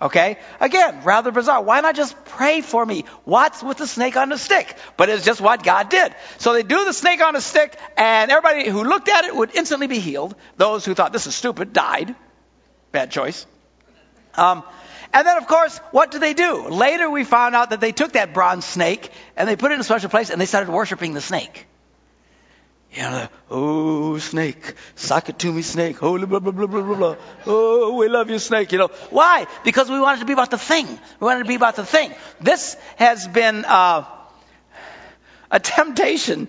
Okay? 0.01 0.37
Again, 0.61 1.03
rather 1.03 1.31
bizarre. 1.31 1.61
Why 1.61 1.81
not 1.81 1.95
just 1.95 2.15
pray 2.25 2.61
for 2.61 2.85
me? 2.85 3.03
What's 3.25 3.61
with 3.61 3.77
the 3.77 3.87
snake 3.87 4.15
on 4.15 4.29
the 4.29 4.37
stick? 4.37 4.75
But 4.95 5.09
it's 5.09 5.25
just 5.25 5.41
what 5.41 5.61
God 5.63 5.89
did. 5.89 6.15
So 6.37 6.53
they 6.53 6.63
do 6.63 6.85
the 6.85 6.93
snake 6.93 7.21
on 7.21 7.35
a 7.35 7.41
stick, 7.41 7.77
and 7.97 8.31
everybody 8.31 8.69
who 8.69 8.83
looked 8.83 9.09
at 9.09 9.25
it 9.25 9.35
would 9.35 9.53
instantly 9.55 9.87
be 9.87 9.99
healed. 9.99 10.35
Those 10.55 10.85
who 10.85 10.93
thought 10.93 11.11
this 11.11 11.27
is 11.27 11.35
stupid 11.35 11.73
died. 11.73 12.15
Bad 12.93 13.11
choice. 13.11 13.45
Um, 14.35 14.63
and 15.11 15.27
then, 15.27 15.37
of 15.37 15.47
course, 15.47 15.77
what 15.91 16.11
do 16.11 16.19
they 16.19 16.33
do? 16.33 16.69
Later, 16.69 17.09
we 17.09 17.23
found 17.23 17.55
out 17.55 17.71
that 17.71 17.81
they 17.81 17.91
took 17.91 18.13
that 18.13 18.33
bronze 18.33 18.63
snake 18.63 19.11
and 19.35 19.49
they 19.49 19.55
put 19.55 19.71
it 19.71 19.75
in 19.75 19.81
a 19.81 19.83
special 19.83 20.09
place 20.09 20.29
and 20.29 20.39
they 20.39 20.45
started 20.45 20.71
worshiping 20.71 21.13
the 21.13 21.21
snake. 21.21 21.65
You 22.91 23.03
know, 23.03 23.27
oh, 23.51 24.17
snake, 24.17 24.73
suck 24.95 25.29
it 25.29 25.37
to 25.39 25.53
me, 25.53 25.61
snake. 25.61 26.01
Oh, 26.01 26.17
blah, 26.17 26.39
blah, 26.39 26.51
blah, 26.51 26.65
blah, 26.65 26.81
blah, 26.81 26.95
blah. 26.95 27.15
Oh, 27.45 27.95
we 27.95 28.07
love 28.07 28.31
you, 28.31 28.39
snake. 28.39 28.71
You 28.71 28.79
know, 28.79 28.87
why? 29.11 29.45
Because 29.63 29.89
we 29.89 29.99
wanted 29.99 30.21
to 30.21 30.25
be 30.25 30.33
about 30.33 30.49
the 30.49 30.57
thing. 30.57 30.87
We 30.87 31.25
wanted 31.25 31.43
to 31.43 31.47
be 31.47 31.55
about 31.55 31.75
the 31.75 31.85
thing. 31.85 32.11
This 32.41 32.75
has 32.95 33.27
been 33.27 33.63
uh, 33.65 34.05
a 35.51 35.59
temptation 35.59 36.47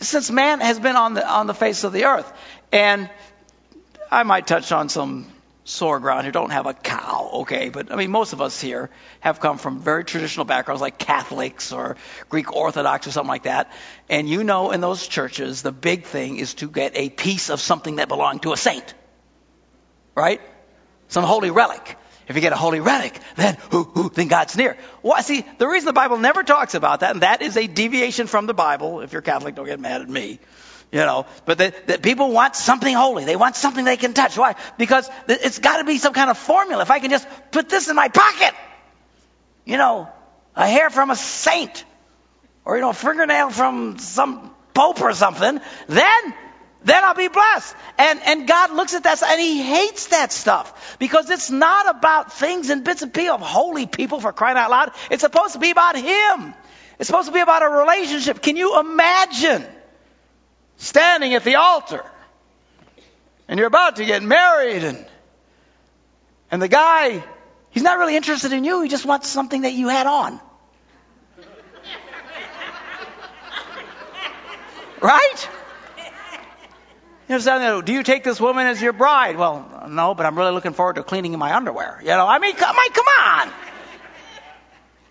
since 0.00 0.30
man 0.30 0.60
has 0.60 0.78
been 0.78 0.94
on 0.94 1.14
the 1.14 1.28
on 1.28 1.46
the 1.46 1.54
face 1.54 1.82
of 1.82 1.92
the 1.92 2.04
earth. 2.04 2.32
And 2.70 3.10
I 4.10 4.22
might 4.22 4.46
touch 4.46 4.70
on 4.70 4.88
some 4.88 5.26
sore 5.66 6.00
ground 6.00 6.22
here. 6.22 6.32
Don't 6.32 6.50
have 6.50 6.66
a 6.66 6.72
cow, 6.72 7.30
okay? 7.40 7.68
But 7.68 7.92
I 7.92 7.96
mean, 7.96 8.10
most 8.10 8.32
of 8.32 8.40
us 8.40 8.60
here 8.60 8.88
have 9.20 9.40
come 9.40 9.58
from 9.58 9.80
very 9.80 10.04
traditional 10.04 10.44
backgrounds 10.44 10.80
like 10.80 10.98
Catholics 10.98 11.72
or 11.72 11.96
Greek 12.28 12.52
Orthodox 12.52 13.06
or 13.06 13.10
something 13.10 13.28
like 13.28 13.42
that. 13.42 13.72
And 14.08 14.28
you 14.28 14.44
know, 14.44 14.70
in 14.70 14.80
those 14.80 15.06
churches, 15.06 15.62
the 15.62 15.72
big 15.72 16.04
thing 16.04 16.38
is 16.38 16.54
to 16.54 16.70
get 16.70 16.96
a 16.96 17.10
piece 17.10 17.50
of 17.50 17.60
something 17.60 17.96
that 17.96 18.08
belonged 18.08 18.42
to 18.42 18.52
a 18.52 18.56
saint. 18.56 18.94
Right? 20.14 20.40
Some 21.08 21.24
holy 21.24 21.50
relic. 21.50 21.96
If 22.28 22.34
you 22.34 22.42
get 22.42 22.52
a 22.52 22.56
holy 22.56 22.80
relic, 22.80 23.18
then 23.36 23.56
ooh, 23.72 23.90
ooh, 23.96 24.10
then 24.12 24.28
God's 24.28 24.56
near. 24.56 24.76
Well, 25.02 25.22
see, 25.22 25.44
the 25.58 25.68
reason 25.68 25.86
the 25.86 25.92
Bible 25.92 26.18
never 26.18 26.42
talks 26.42 26.74
about 26.74 27.00
that, 27.00 27.12
and 27.12 27.22
that 27.22 27.42
is 27.42 27.56
a 27.56 27.66
deviation 27.66 28.26
from 28.26 28.46
the 28.46 28.54
Bible. 28.54 29.00
If 29.00 29.12
you're 29.12 29.22
Catholic, 29.22 29.54
don't 29.54 29.66
get 29.66 29.78
mad 29.78 30.00
at 30.00 30.08
me. 30.08 30.40
You 30.92 31.00
know, 31.00 31.26
but 31.44 31.58
that 31.58 32.02
people 32.02 32.30
want 32.30 32.54
something 32.54 32.94
holy. 32.94 33.24
They 33.24 33.36
want 33.36 33.56
something 33.56 33.84
they 33.84 33.96
can 33.96 34.14
touch. 34.14 34.38
Why? 34.38 34.54
Because 34.78 35.10
it's 35.28 35.58
got 35.58 35.78
to 35.78 35.84
be 35.84 35.98
some 35.98 36.12
kind 36.12 36.30
of 36.30 36.38
formula. 36.38 36.82
If 36.82 36.90
I 36.90 37.00
can 37.00 37.10
just 37.10 37.26
put 37.50 37.68
this 37.68 37.88
in 37.88 37.96
my 37.96 38.08
pocket, 38.08 38.54
you 39.64 39.78
know, 39.78 40.08
a 40.54 40.66
hair 40.66 40.88
from 40.90 41.10
a 41.10 41.16
saint, 41.16 41.84
or 42.64 42.76
you 42.76 42.82
know, 42.82 42.90
a 42.90 42.94
fingernail 42.94 43.50
from 43.50 43.98
some 43.98 44.54
pope 44.74 45.00
or 45.00 45.12
something, 45.12 45.60
then 45.88 46.34
then 46.84 47.02
I'll 47.02 47.14
be 47.14 47.28
blessed. 47.28 47.74
And 47.98 48.20
and 48.24 48.46
God 48.46 48.70
looks 48.70 48.94
at 48.94 49.02
that 49.02 49.20
and 49.22 49.40
He 49.40 49.60
hates 49.62 50.08
that 50.08 50.32
stuff 50.32 50.96
because 50.98 51.30
it's 51.30 51.50
not 51.50 51.96
about 51.96 52.32
things 52.32 52.70
and 52.70 52.84
bits 52.84 53.02
and 53.02 53.12
pieces 53.12 53.32
of 53.32 53.40
holy 53.40 53.86
people 53.86 54.20
for 54.20 54.32
crying 54.32 54.56
out 54.56 54.70
loud. 54.70 54.92
It's 55.10 55.22
supposed 55.22 55.54
to 55.54 55.58
be 55.58 55.72
about 55.72 55.96
Him. 55.96 56.54
It's 56.98 57.08
supposed 57.08 57.26
to 57.26 57.34
be 57.34 57.40
about 57.40 57.62
a 57.62 57.68
relationship. 57.68 58.40
Can 58.40 58.56
you 58.56 58.78
imagine? 58.78 59.66
Standing 60.76 61.34
at 61.34 61.44
the 61.44 61.56
altar 61.56 62.04
and 63.48 63.58
you're 63.58 63.68
about 63.68 63.96
to 63.96 64.04
get 64.04 64.22
married 64.22 64.84
and 64.84 65.06
and 66.50 66.62
the 66.62 66.68
guy 66.68 67.22
he's 67.70 67.82
not 67.82 67.98
really 67.98 68.16
interested 68.16 68.52
in 68.52 68.64
you 68.64 68.82
he 68.82 68.88
just 68.88 69.04
wants 69.06 69.28
something 69.28 69.62
that 69.62 69.72
you 69.72 69.88
had 69.88 70.06
on 70.06 70.40
right 75.00 75.48
You 77.28 77.38
know, 77.38 77.82
do 77.82 77.92
you 77.92 78.04
take 78.04 78.22
this 78.22 78.40
woman 78.40 78.68
as 78.68 78.80
your 78.80 78.92
bride? 78.92 79.36
Well, 79.36 79.88
no, 79.88 80.14
but 80.14 80.26
I'm 80.26 80.38
really 80.38 80.52
looking 80.52 80.74
forward 80.74 80.94
to 80.94 81.02
cleaning 81.02 81.36
my 81.36 81.56
underwear. 81.56 81.98
You 82.00 82.10
know, 82.10 82.24
I 82.26 82.38
mean, 82.38 82.54
come, 82.54 82.76
on, 82.76 82.92
come 82.92 83.06
on. 83.06 83.52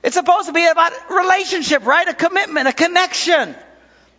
It's 0.01 0.15
supposed 0.15 0.47
to 0.47 0.53
be 0.53 0.65
about 0.65 0.93
relationship, 1.09 1.85
right? 1.85 2.07
A 2.07 2.13
commitment, 2.13 2.69
a 2.69 2.73
connection. 2.73 3.53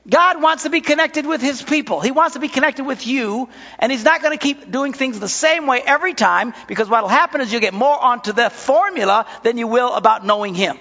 God 0.08 0.40
wants 0.40 0.62
to 0.62 0.70
be 0.70 0.80
connected 0.80 1.26
with 1.26 1.40
His 1.40 1.62
people. 1.62 2.00
He 2.00 2.12
wants 2.12 2.34
to 2.34 2.40
be 2.40 2.48
connected 2.48 2.84
with 2.84 3.06
you, 3.06 3.48
and 3.78 3.90
He's 3.90 4.04
not 4.04 4.22
going 4.22 4.36
to 4.36 4.42
keep 4.42 4.70
doing 4.70 4.92
things 4.92 5.18
the 5.18 5.28
same 5.28 5.66
way 5.66 5.82
every 5.84 6.14
time 6.14 6.54
because 6.68 6.88
what 6.88 7.02
will 7.02 7.08
happen 7.08 7.40
is 7.40 7.50
you'll 7.50 7.60
get 7.60 7.74
more 7.74 7.98
onto 7.98 8.32
the 8.32 8.50
formula 8.50 9.26
than 9.42 9.58
you 9.58 9.66
will 9.66 9.92
about 9.92 10.24
knowing 10.24 10.54
Him. 10.54 10.78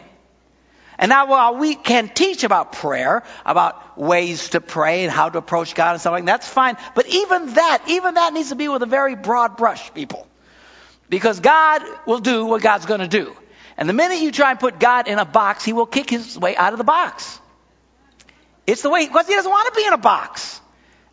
And 0.98 1.10
now 1.10 1.28
while 1.28 1.56
we 1.56 1.76
can 1.76 2.08
teach 2.08 2.44
about 2.44 2.72
prayer, 2.72 3.24
about 3.46 3.98
ways 3.98 4.50
to 4.50 4.62
pray 4.62 5.04
and 5.04 5.12
how 5.12 5.30
to 5.30 5.38
approach 5.38 5.76
God 5.76 5.92
and 5.92 6.00
stuff 6.00 6.12
like 6.12 6.26
that, 6.26 6.32
that's 6.32 6.48
fine. 6.48 6.78
But 6.94 7.08
even 7.08 7.54
that, 7.56 7.84
even 7.88 8.14
that 8.14 8.32
needs 8.34 8.50
to 8.50 8.56
be 8.56 8.68
with 8.68 8.82
a 8.84 8.88
very 8.88 9.16
broad 9.16 9.58
brush, 9.58 9.94
people. 9.94 10.28
Because 11.10 11.40
God 11.40 11.82
will 12.06 12.20
do 12.20 12.46
what 12.46 12.62
God's 12.62 12.86
going 12.86 13.02
to 13.02 13.08
do. 13.08 13.36
And 13.78 13.90
the 13.90 13.94
minute 13.94 14.20
you 14.20 14.32
try 14.32 14.52
and 14.52 14.60
put 14.60 14.80
God 14.80 15.08
in 15.08 15.20
a 15.20 15.26
box, 15.26 15.66
He 15.66 15.74
will 15.74 15.86
kick 15.86 16.10
His 16.10 16.38
way 16.38 16.56
out 16.56 16.74
of 16.74 16.78
the 16.78 16.86
box. 16.86 17.40
It's 18.68 18.82
the 18.82 18.90
way, 18.90 19.06
because 19.06 19.28
He 19.28 19.34
doesn't 19.34 19.52
want 19.52 19.74
to 19.74 19.80
be 19.80 19.86
in 19.86 19.94
a 19.94 19.98
box. 19.98 20.60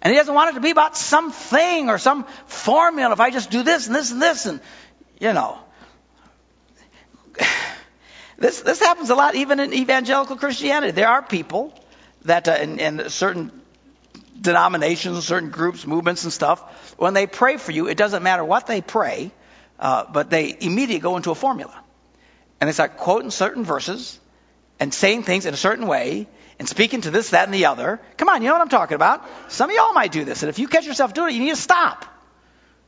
And 0.01 0.13
He 0.13 0.19
doesn't 0.19 0.35
want 0.35 0.51
it 0.51 0.55
to 0.55 0.61
be 0.61 0.71
about 0.71 0.97
something 0.97 1.89
or 1.89 1.99
some 1.99 2.25
formula. 2.47 3.13
If 3.13 3.21
I 3.21 3.31
just 3.31 3.51
do 3.51 3.63
this 3.63 3.87
and 3.87 3.95
this 3.95 4.11
and 4.11 4.21
this 4.21 4.47
and, 4.47 4.61
you 5.21 5.33
know. 5.33 5.59
This, 8.39 8.61
this 8.63 8.81
happens 8.81 9.09
a 9.11 9.15
lot 9.15 9.37
even 9.37 9.61
in 9.61 9.73
evangelical 9.73 10.35
Christianity. 10.35 10.91
There 10.91 11.07
are 11.07 11.23
people 11.23 11.73
that 12.25 12.49
uh, 12.49 12.53
in, 12.61 12.81
in 12.81 13.09
certain 13.09 13.53
denominations, 14.41 15.25
certain 15.25 15.51
groups, 15.51 15.87
movements, 15.87 16.25
and 16.25 16.33
stuff, 16.33 16.95
when 16.99 17.15
they 17.15 17.27
pray 17.27 17.57
for 17.57 17.71
you, 17.73 17.89
it 17.89 17.97
doesn't 17.97 18.23
matter 18.23 18.45
what 18.45 18.67
they 18.67 18.81
pray, 18.81 19.31
uh, 19.79 20.07
but 20.13 20.31
they 20.31 20.57
immediately 20.61 20.99
go 20.99 21.17
into 21.17 21.31
a 21.31 21.35
formula. 21.35 21.79
And 22.61 22.69
they 22.69 22.73
start 22.73 22.97
quoting 22.97 23.31
certain 23.31 23.65
verses 23.65 24.19
and 24.81 24.93
saying 24.93 25.23
things 25.23 25.47
in 25.47 25.55
a 25.55 25.57
certain 25.57 25.87
way 25.87 26.27
and 26.63 26.69
speaking 26.69 27.01
to 27.01 27.11
this, 27.11 27.31
that, 27.31 27.47
and 27.47 27.53
the 27.53 27.67
other. 27.67 28.01
Come 28.17 28.29
on, 28.29 28.41
you 28.41 28.47
know 28.47 28.55
what 28.55 28.63
I'm 28.63 28.69
talking 28.69 28.95
about. 28.95 29.29
Some 29.51 29.69
of 29.69 29.75
y'all 29.75 29.95
might 29.95 30.13
do 30.13 30.25
this. 30.25 30.45
And 30.45 30.49
if 30.49 30.61
you 30.61 30.69
catch 30.69 30.87
yourself 30.87 31.13
doing 31.13 31.35
it, 31.35 31.37
you 31.37 31.43
need 31.43 31.51
to 31.51 31.57
stop. 31.57 32.05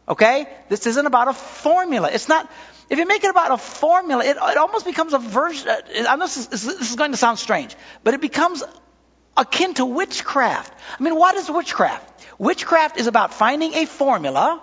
Okay? 0.08 0.46
This 0.68 0.86
isn't 0.86 1.06
about 1.06 1.26
a 1.26 1.32
formula. 1.32 2.08
It's 2.12 2.28
not, 2.28 2.48
if 2.88 3.00
you 3.00 3.04
make 3.04 3.24
it 3.24 3.30
about 3.30 3.50
a 3.50 3.56
formula, 3.56 4.24
it, 4.24 4.36
it 4.36 4.56
almost 4.58 4.86
becomes 4.86 5.12
a 5.12 5.18
version. 5.18 5.68
Uh, 5.68 5.80
I 6.08 6.14
know 6.14 6.24
this 6.24 6.36
is, 6.36 6.46
this 6.46 6.88
is 6.88 6.94
going 6.94 7.10
to 7.10 7.16
sound 7.16 7.40
strange, 7.40 7.74
but 8.04 8.14
it 8.14 8.20
becomes 8.20 8.62
akin 9.36 9.74
to 9.74 9.84
witchcraft. 9.84 10.72
I 10.96 11.02
mean, 11.02 11.16
what 11.16 11.34
is 11.34 11.50
witchcraft? 11.50 12.26
Witchcraft 12.38 12.96
is 12.96 13.08
about 13.08 13.34
finding 13.34 13.74
a 13.74 13.86
formula, 13.86 14.62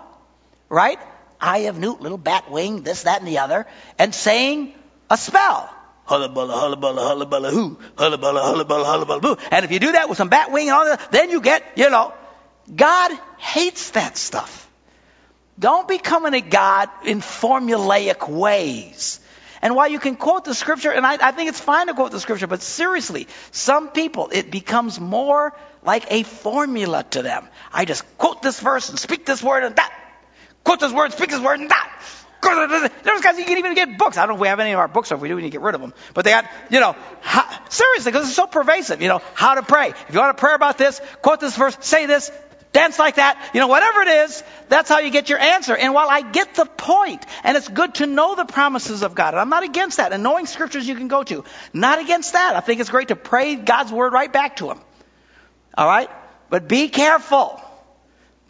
right? 0.70 0.98
Eye 1.38 1.68
of 1.68 1.78
newt, 1.78 2.00
little 2.00 2.16
bat 2.16 2.50
wing, 2.50 2.82
this, 2.82 3.02
that, 3.02 3.18
and 3.18 3.28
the 3.28 3.40
other, 3.40 3.66
and 3.98 4.14
saying 4.14 4.72
a 5.10 5.18
spell. 5.18 5.70
Hullabulla, 6.08 6.54
hullabulla, 6.54 7.26
hullabulla, 7.26 7.50
hoo. 7.50 7.78
Hullabulla, 7.96 8.42
hullabulla, 8.42 8.84
hullabulla, 8.84 9.22
boo. 9.22 9.36
And 9.50 9.64
if 9.64 9.70
you 9.70 9.78
do 9.78 9.92
that 9.92 10.08
with 10.08 10.18
some 10.18 10.28
bat 10.28 10.50
wing 10.50 10.68
and 10.68 10.76
all 10.76 10.84
that, 10.84 11.12
then 11.12 11.30
you 11.30 11.40
get, 11.40 11.64
you 11.76 11.90
know, 11.90 12.12
God 12.74 13.12
hates 13.38 13.90
that 13.90 14.16
stuff. 14.16 14.68
Don't 15.58 15.86
be 15.86 15.98
coming 15.98 16.34
a 16.34 16.40
God 16.40 16.88
in 17.04 17.20
formulaic 17.20 18.28
ways. 18.28 19.20
And 19.60 19.76
while 19.76 19.88
you 19.88 20.00
can 20.00 20.16
quote 20.16 20.44
the 20.44 20.54
scripture, 20.54 20.90
and 20.90 21.06
I, 21.06 21.28
I, 21.28 21.30
think 21.30 21.48
it's 21.48 21.60
fine 21.60 21.86
to 21.86 21.94
quote 21.94 22.10
the 22.10 22.18
scripture, 22.18 22.48
but 22.48 22.62
seriously, 22.62 23.28
some 23.52 23.90
people, 23.90 24.28
it 24.32 24.50
becomes 24.50 24.98
more 24.98 25.54
like 25.84 26.10
a 26.10 26.24
formula 26.24 27.04
to 27.10 27.22
them. 27.22 27.46
I 27.72 27.84
just 27.84 28.04
quote 28.18 28.42
this 28.42 28.58
verse 28.58 28.88
and 28.88 28.98
speak 28.98 29.24
this 29.24 29.40
word 29.40 29.62
and 29.62 29.76
that. 29.76 29.92
Quote 30.64 30.80
this 30.80 30.92
word, 30.92 31.12
speak 31.12 31.30
this 31.30 31.40
word 31.40 31.60
and 31.60 31.70
that. 31.70 31.92
There's 32.42 33.20
guys 33.20 33.38
you 33.38 33.44
can 33.44 33.58
even 33.58 33.74
get 33.74 33.96
books. 33.98 34.16
I 34.16 34.22
don't 34.22 34.30
know 34.30 34.34
if 34.34 34.40
we 34.40 34.48
have 34.48 34.60
any 34.60 34.72
of 34.72 34.78
our 34.78 34.88
books, 34.88 35.12
or 35.12 35.14
if 35.14 35.20
we 35.20 35.28
do, 35.28 35.36
we 35.36 35.42
need 35.42 35.48
to 35.48 35.52
get 35.52 35.60
rid 35.60 35.74
of 35.74 35.80
them. 35.80 35.94
But 36.12 36.24
they 36.24 36.32
got, 36.32 36.46
you 36.70 36.80
know, 36.80 36.96
how, 37.20 37.48
seriously, 37.68 38.10
because 38.10 38.26
it's 38.26 38.36
so 38.36 38.46
pervasive. 38.46 39.00
You 39.00 39.08
know, 39.08 39.22
how 39.34 39.54
to 39.54 39.62
pray. 39.62 39.90
If 39.90 40.12
you 40.12 40.18
want 40.18 40.36
to 40.36 40.40
pray 40.40 40.54
about 40.54 40.76
this, 40.78 41.00
quote 41.22 41.40
this 41.40 41.56
verse, 41.56 41.76
say 41.80 42.06
this, 42.06 42.30
dance 42.72 42.98
like 42.98 43.16
that, 43.16 43.50
you 43.54 43.60
know, 43.60 43.68
whatever 43.68 44.00
it 44.02 44.08
is, 44.08 44.42
that's 44.68 44.88
how 44.88 44.98
you 44.98 45.10
get 45.10 45.28
your 45.28 45.38
answer. 45.38 45.76
And 45.76 45.94
while 45.94 46.08
I 46.08 46.22
get 46.22 46.54
the 46.54 46.64
point, 46.64 47.24
and 47.44 47.56
it's 47.56 47.68
good 47.68 47.94
to 47.96 48.06
know 48.06 48.34
the 48.34 48.44
promises 48.44 49.02
of 49.02 49.14
God, 49.14 49.34
and 49.34 49.40
I'm 49.40 49.50
not 49.50 49.62
against 49.62 49.98
that, 49.98 50.12
and 50.12 50.22
knowing 50.22 50.46
scriptures 50.46 50.88
you 50.88 50.94
can 50.94 51.08
go 51.08 51.22
to, 51.22 51.44
not 51.72 52.00
against 52.00 52.32
that. 52.32 52.56
I 52.56 52.60
think 52.60 52.80
it's 52.80 52.90
great 52.90 53.08
to 53.08 53.16
pray 53.16 53.56
God's 53.56 53.92
word 53.92 54.12
right 54.12 54.32
back 54.32 54.56
to 54.56 54.70
Him. 54.70 54.80
All 55.76 55.86
right? 55.86 56.10
But 56.50 56.68
be 56.68 56.88
careful. 56.88 57.60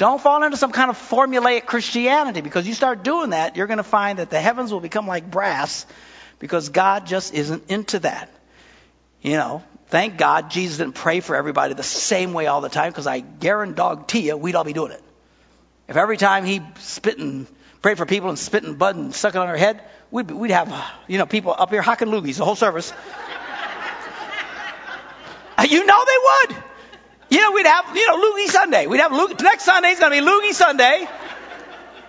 Don't 0.03 0.21
fall 0.21 0.43
into 0.43 0.57
some 0.57 0.73
kind 0.73 0.91
of 0.91 0.99
formulaic 0.99 1.65
Christianity 1.65 2.41
because 2.41 2.67
you 2.67 2.75
start 2.75 3.05
doing 3.05 3.31
that, 3.31 3.55
you're 3.55 3.69
going 3.69 3.77
to 3.77 3.85
find 3.85 4.19
that 4.19 4.31
the 4.31 4.41
heavens 4.41 4.73
will 4.73 4.81
become 4.81 5.07
like 5.07 5.31
brass 5.31 5.87
because 6.41 6.71
God 6.71 7.07
just 7.07 7.33
isn't 7.33 7.71
into 7.71 8.01
that. 8.01 8.29
You 9.21 9.37
know, 9.37 9.63
Thank 9.87 10.17
God 10.17 10.51
Jesus 10.51 10.79
didn't 10.79 10.97
pray 10.97 11.21
for 11.21 11.37
everybody 11.37 11.75
the 11.75 11.85
same 11.85 12.33
way 12.33 12.49
all 12.49 12.61
the 12.61 12.69
time 12.69 12.91
because 12.91 13.07
I 13.07 13.21
guarantee 13.21 14.27
you 14.27 14.37
we'd 14.37 14.57
all 14.57 14.65
be 14.65 14.73
doing 14.73 14.91
it. 14.91 15.01
If 15.87 15.97
every 15.97 16.17
time 16.17 16.45
he 16.45 16.63
spit 16.81 17.19
and 17.19 17.47
prayed 17.81 17.97
for 17.97 18.05
people 18.05 18.29
and 18.29 18.37
spit 18.37 18.65
and 18.65 18.77
bud 18.77 18.97
and 18.97 19.15
stuck 19.15 19.37
it 19.37 19.39
on 19.39 19.47
their 19.47 19.57
head, 19.57 19.85
we'd, 20.11 20.33
we'd 20.33 20.51
have, 20.51 20.75
you 21.07 21.19
know, 21.19 21.27
people 21.27 21.55
up 21.57 21.71
here 21.71 21.81
hocking 21.81 22.09
loogies 22.09 22.39
the 22.39 22.45
whole 22.45 22.57
service. 22.57 22.91
you 25.69 25.87
know 25.87 26.05
they 26.05 26.49
would. 26.49 26.65
You 27.33 27.41
know, 27.41 27.53
we'd 27.53 27.65
have, 27.65 27.97
you 27.97 28.07
know, 28.07 28.19
Loogie 28.19 28.49
Sunday. 28.49 28.87
We'd 28.87 29.01
have 29.01 29.11
Loogie, 29.11 29.41
next 29.43 29.65
Sunday 29.65 29.95
Sunday's 29.95 30.01
going 30.01 30.13
to 30.13 30.21
be 30.21 30.31
Loogie 30.31 30.53
Sunday. 30.53 31.09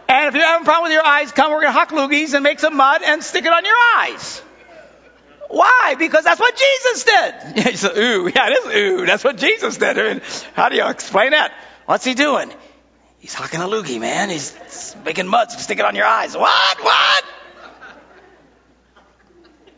And 0.09 0.27
if 0.27 0.35
you're 0.35 0.43
having 0.43 0.63
a 0.63 0.65
problem 0.65 0.83
with 0.83 0.91
your 0.91 1.05
eyes, 1.05 1.31
come, 1.31 1.49
we're 1.49 1.61
going 1.61 1.71
to 1.71 1.79
hock 1.79 1.91
loogies 1.91 2.33
and 2.33 2.43
make 2.43 2.59
some 2.59 2.75
mud 2.75 3.01
and 3.05 3.23
stick 3.23 3.45
it 3.45 3.53
on 3.53 3.63
your 3.63 3.77
eyes. 3.95 4.41
Why? 5.47 5.95
Because 5.97 6.25
that's 6.25 6.41
what 6.41 6.53
Jesus 6.57 7.03
did. 7.05 7.35
Yeah, 7.55 7.69
you 7.69 7.77
say, 7.77 7.97
ooh, 7.97 8.31
yeah, 8.35 8.49
it 8.49 8.51
is 8.51 8.75
ooh. 8.75 9.05
That's 9.05 9.23
what 9.23 9.37
Jesus 9.37 9.77
did. 9.77 9.97
I 9.97 10.13
mean, 10.13 10.21
how 10.55 10.67
do 10.67 10.75
you 10.75 10.89
explain 10.89 11.31
that? 11.31 11.53
What's 11.85 12.03
he 12.03 12.15
doing? 12.15 12.51
He's 13.19 13.33
hocking 13.33 13.61
a 13.61 13.65
loogie, 13.65 14.01
man. 14.01 14.29
He's 14.29 14.93
making 15.05 15.27
mud, 15.27 15.51
so 15.51 15.57
stick 15.59 15.79
it 15.79 15.85
on 15.85 15.95
your 15.95 16.05
eyes. 16.05 16.35
What? 16.35 16.83
What? 16.83 17.23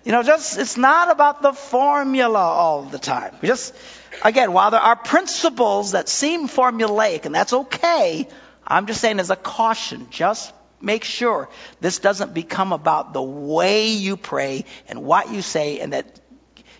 You 0.05 0.11
know, 0.11 0.23
just 0.23 0.57
it's 0.57 0.77
not 0.77 1.11
about 1.11 1.43
the 1.43 1.53
formula 1.53 2.39
all 2.39 2.81
the 2.83 2.99
time. 2.99 3.35
We 3.41 3.47
just 3.47 3.75
again, 4.23 4.53
while 4.53 4.71
there 4.71 4.79
are 4.79 4.95
principles 4.95 5.91
that 5.91 6.09
seem 6.09 6.47
formulaic, 6.47 7.25
and 7.25 7.33
that's 7.33 7.53
okay, 7.53 8.27
I'm 8.65 8.87
just 8.87 9.01
saying 9.01 9.19
as 9.19 9.29
a 9.29 9.35
caution, 9.35 10.07
just 10.09 10.53
make 10.81 11.03
sure 11.03 11.49
this 11.81 11.99
doesn't 11.99 12.33
become 12.33 12.73
about 12.73 13.13
the 13.13 13.21
way 13.21 13.89
you 13.89 14.17
pray 14.17 14.65
and 14.87 15.03
what 15.03 15.31
you 15.31 15.41
say 15.41 15.79
and 15.79 15.93
that 15.93 16.19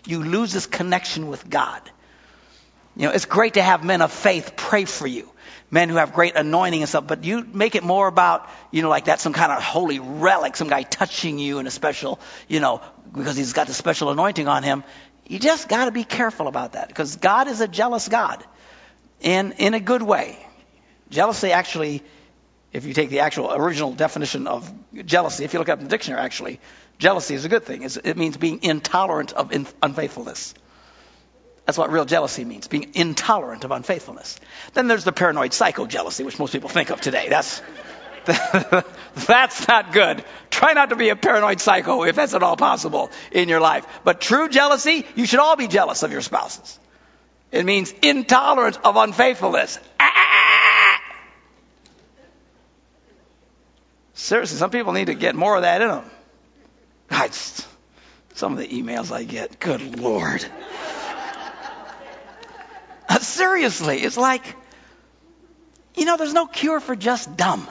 you 0.05 0.23
lose 0.23 0.53
this 0.53 0.67
connection 0.67 1.27
with 1.27 1.49
God. 1.49 1.81
You 2.95 3.07
know, 3.07 3.11
it's 3.11 3.25
great 3.25 3.55
to 3.55 3.61
have 3.61 3.83
men 3.83 4.01
of 4.01 4.11
faith 4.11 4.53
pray 4.55 4.85
for 4.85 5.07
you. 5.07 5.29
Men 5.71 5.89
who 5.89 5.95
have 5.95 6.13
great 6.13 6.35
anointing 6.35 6.81
and 6.81 6.87
stuff, 6.87 7.07
but 7.07 7.23
you 7.23 7.43
make 7.43 7.75
it 7.75 7.83
more 7.83 8.07
about, 8.07 8.47
you 8.71 8.83
know, 8.83 8.89
like 8.89 9.05
that 9.05 9.19
some 9.19 9.33
kind 9.33 9.51
of 9.51 9.63
holy 9.63 9.99
relic, 9.99 10.55
some 10.55 10.69
guy 10.69 10.83
touching 10.83 11.39
you 11.39 11.57
in 11.59 11.67
a 11.67 11.71
special, 11.71 12.19
you 12.47 12.59
know, 12.59 12.81
because 13.11 13.35
he's 13.35 13.53
got 13.53 13.67
the 13.67 13.73
special 13.73 14.11
anointing 14.11 14.47
on 14.47 14.61
him. 14.63 14.83
You 15.27 15.39
just 15.39 15.67
got 15.67 15.85
to 15.85 15.91
be 15.91 16.03
careful 16.03 16.47
about 16.47 16.73
that 16.73 16.87
because 16.87 17.15
God 17.15 17.47
is 17.47 17.61
a 17.61 17.67
jealous 17.67 18.07
God 18.07 18.43
in, 19.21 19.53
in 19.53 19.73
a 19.73 19.79
good 19.79 20.03
way. 20.03 20.37
Jealousy 21.09 21.51
actually 21.51 22.03
if 22.75 22.83
you 22.83 22.93
take 22.93 23.09
the 23.09 23.21
actual 23.21 23.53
original 23.53 23.93
definition 23.93 24.47
of 24.47 24.69
jealousy, 25.05 25.45
if 25.45 25.53
you 25.53 25.59
look 25.59 25.69
up 25.69 25.79
in 25.79 25.85
the 25.85 25.89
dictionary, 25.89 26.21
actually, 26.21 26.59
jealousy 26.97 27.33
is 27.33 27.45
a 27.45 27.49
good 27.49 27.63
thing. 27.63 27.83
It's, 27.83 27.95
it 27.95 28.17
means 28.17 28.35
being 28.35 28.61
intolerant 28.63 29.31
of 29.31 29.53
in, 29.53 29.65
unfaithfulness. 29.81 30.53
That's 31.65 31.77
what 31.77 31.89
real 31.89 32.03
jealousy 32.03 32.43
means, 32.43 32.67
being 32.67 32.91
intolerant 32.93 33.63
of 33.63 33.71
unfaithfulness. 33.71 34.37
Then 34.73 34.89
there's 34.89 35.05
the 35.05 35.13
paranoid 35.13 35.53
psycho 35.53 35.85
jealousy, 35.85 36.25
which 36.25 36.37
most 36.37 36.51
people 36.51 36.69
think 36.69 36.89
of 36.89 36.99
today. 36.99 37.29
That's, 37.29 37.61
that's 39.27 39.67
not 39.67 39.91
good. 39.91 40.23
Try 40.49 40.73
not 40.73 40.89
to 40.89 40.95
be 40.95 41.09
a 41.09 41.15
paranoid 41.15 41.59
psycho 41.59 42.03
if 42.03 42.15
that's 42.15 42.33
at 42.33 42.43
all 42.43 42.57
possible 42.57 43.11
in 43.31 43.49
your 43.49 43.59
life. 43.59 43.85
But 44.03 44.21
true 44.21 44.49
jealousy, 44.49 45.05
you 45.15 45.25
should 45.25 45.39
all 45.39 45.55
be 45.55 45.67
jealous 45.67 46.03
of 46.03 46.11
your 46.11 46.21
spouses. 46.21 46.79
It 47.51 47.65
means 47.65 47.93
intolerance 48.01 48.77
of 48.83 48.95
unfaithfulness. 48.95 49.79
Seriously, 54.13 54.57
some 54.57 54.71
people 54.71 54.93
need 54.93 55.07
to 55.07 55.13
get 55.13 55.35
more 55.35 55.55
of 55.55 55.61
that 55.61 55.81
in 55.81 55.87
them. 55.89 56.09
God, 57.09 57.33
some 58.33 58.53
of 58.53 58.57
the 58.57 58.67
emails 58.67 59.11
I 59.11 59.23
get, 59.23 59.59
good 59.59 59.99
Lord. 59.99 60.43
Seriously, 63.19 63.99
it's 63.99 64.17
like, 64.17 64.43
you 65.95 66.05
know, 66.05 66.17
there's 66.17 66.33
no 66.33 66.47
cure 66.47 66.79
for 66.79 66.95
just 66.95 67.37
dumb. 67.37 67.69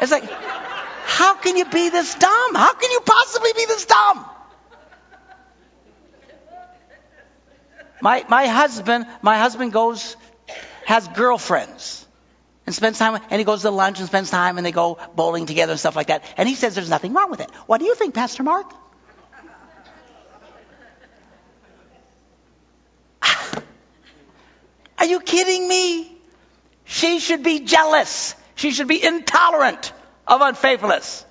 It's 0.00 0.10
like, 0.10 0.24
how 0.24 1.34
can 1.34 1.56
you 1.56 1.66
be 1.66 1.90
this 1.90 2.14
dumb? 2.14 2.54
How 2.54 2.72
can 2.72 2.90
you 2.90 3.00
possibly 3.00 3.52
be 3.54 3.66
this 3.66 3.84
dumb? 3.84 4.24
My, 8.00 8.24
my 8.28 8.46
husband, 8.46 9.06
my 9.20 9.36
husband 9.36 9.74
goes, 9.74 10.16
has 10.86 11.06
girlfriends. 11.08 12.06
and 12.64 12.74
spends 12.74 12.98
time, 12.98 13.20
and 13.30 13.38
he 13.38 13.44
goes 13.44 13.62
to 13.62 13.70
lunch 13.70 13.98
and 13.98 14.08
spends 14.08 14.30
time, 14.30 14.56
and 14.56 14.64
they 14.64 14.72
go 14.72 14.98
bowling 15.14 15.44
together 15.44 15.72
and 15.72 15.80
stuff 15.80 15.96
like 15.96 16.06
that. 16.06 16.24
And 16.38 16.48
he 16.48 16.54
says 16.54 16.74
there's 16.74 16.88
nothing 16.88 17.12
wrong 17.12 17.30
with 17.30 17.40
it. 17.40 17.50
What 17.66 17.78
do 17.78 17.84
you 17.84 17.94
think, 17.94 18.14
Pastor 18.14 18.42
Mark? 18.42 18.72
Are 24.98 25.04
you 25.06 25.20
kidding 25.20 25.68
me? 25.68 26.16
She 26.84 27.20
should 27.20 27.42
be 27.42 27.60
jealous. 27.60 28.34
She 28.60 28.72
should 28.72 28.88
be 28.88 29.02
intolerant 29.02 29.90
of 30.26 30.42
unfaithfulness. 30.42 31.24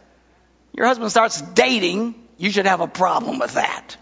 Your 0.74 0.88
husband 0.88 1.12
starts 1.12 1.40
dating, 1.40 2.16
you 2.40 2.50
should 2.50 2.66
have 2.66 2.82
a 2.82 2.88
problem 2.88 3.38
with 3.38 3.54
that. 3.54 3.98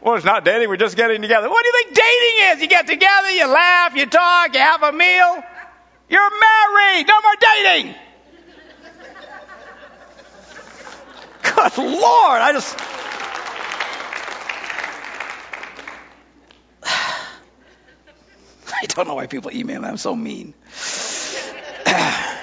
Well, 0.00 0.16
it's 0.16 0.24
not 0.24 0.44
dating, 0.44 0.68
we're 0.68 0.76
just 0.76 0.96
getting 0.96 1.22
together. 1.22 1.48
What 1.48 1.62
do 1.62 1.68
you 1.68 1.84
think 1.84 1.94
dating 1.94 2.56
is? 2.56 2.62
You 2.62 2.66
get 2.66 2.88
together, 2.88 3.30
you 3.30 3.46
laugh, 3.46 3.94
you 3.94 4.06
talk, 4.06 4.52
you 4.52 4.60
have 4.60 4.82
a 4.82 4.90
meal. 4.90 5.44
You're 6.08 6.30
married, 6.40 7.06
no 7.06 7.20
more 7.20 7.36
dating. 7.40 7.94
Good 11.44 11.78
Lord, 11.78 12.40
I 12.42 12.50
just. 12.52 12.76
Don't 18.98 19.08
know 19.08 19.14
why 19.14 19.26
people 19.26 19.50
email 19.52 19.80
me. 19.80 19.88
I'm 19.88 19.96
so 19.96 20.14
mean. 20.14 20.54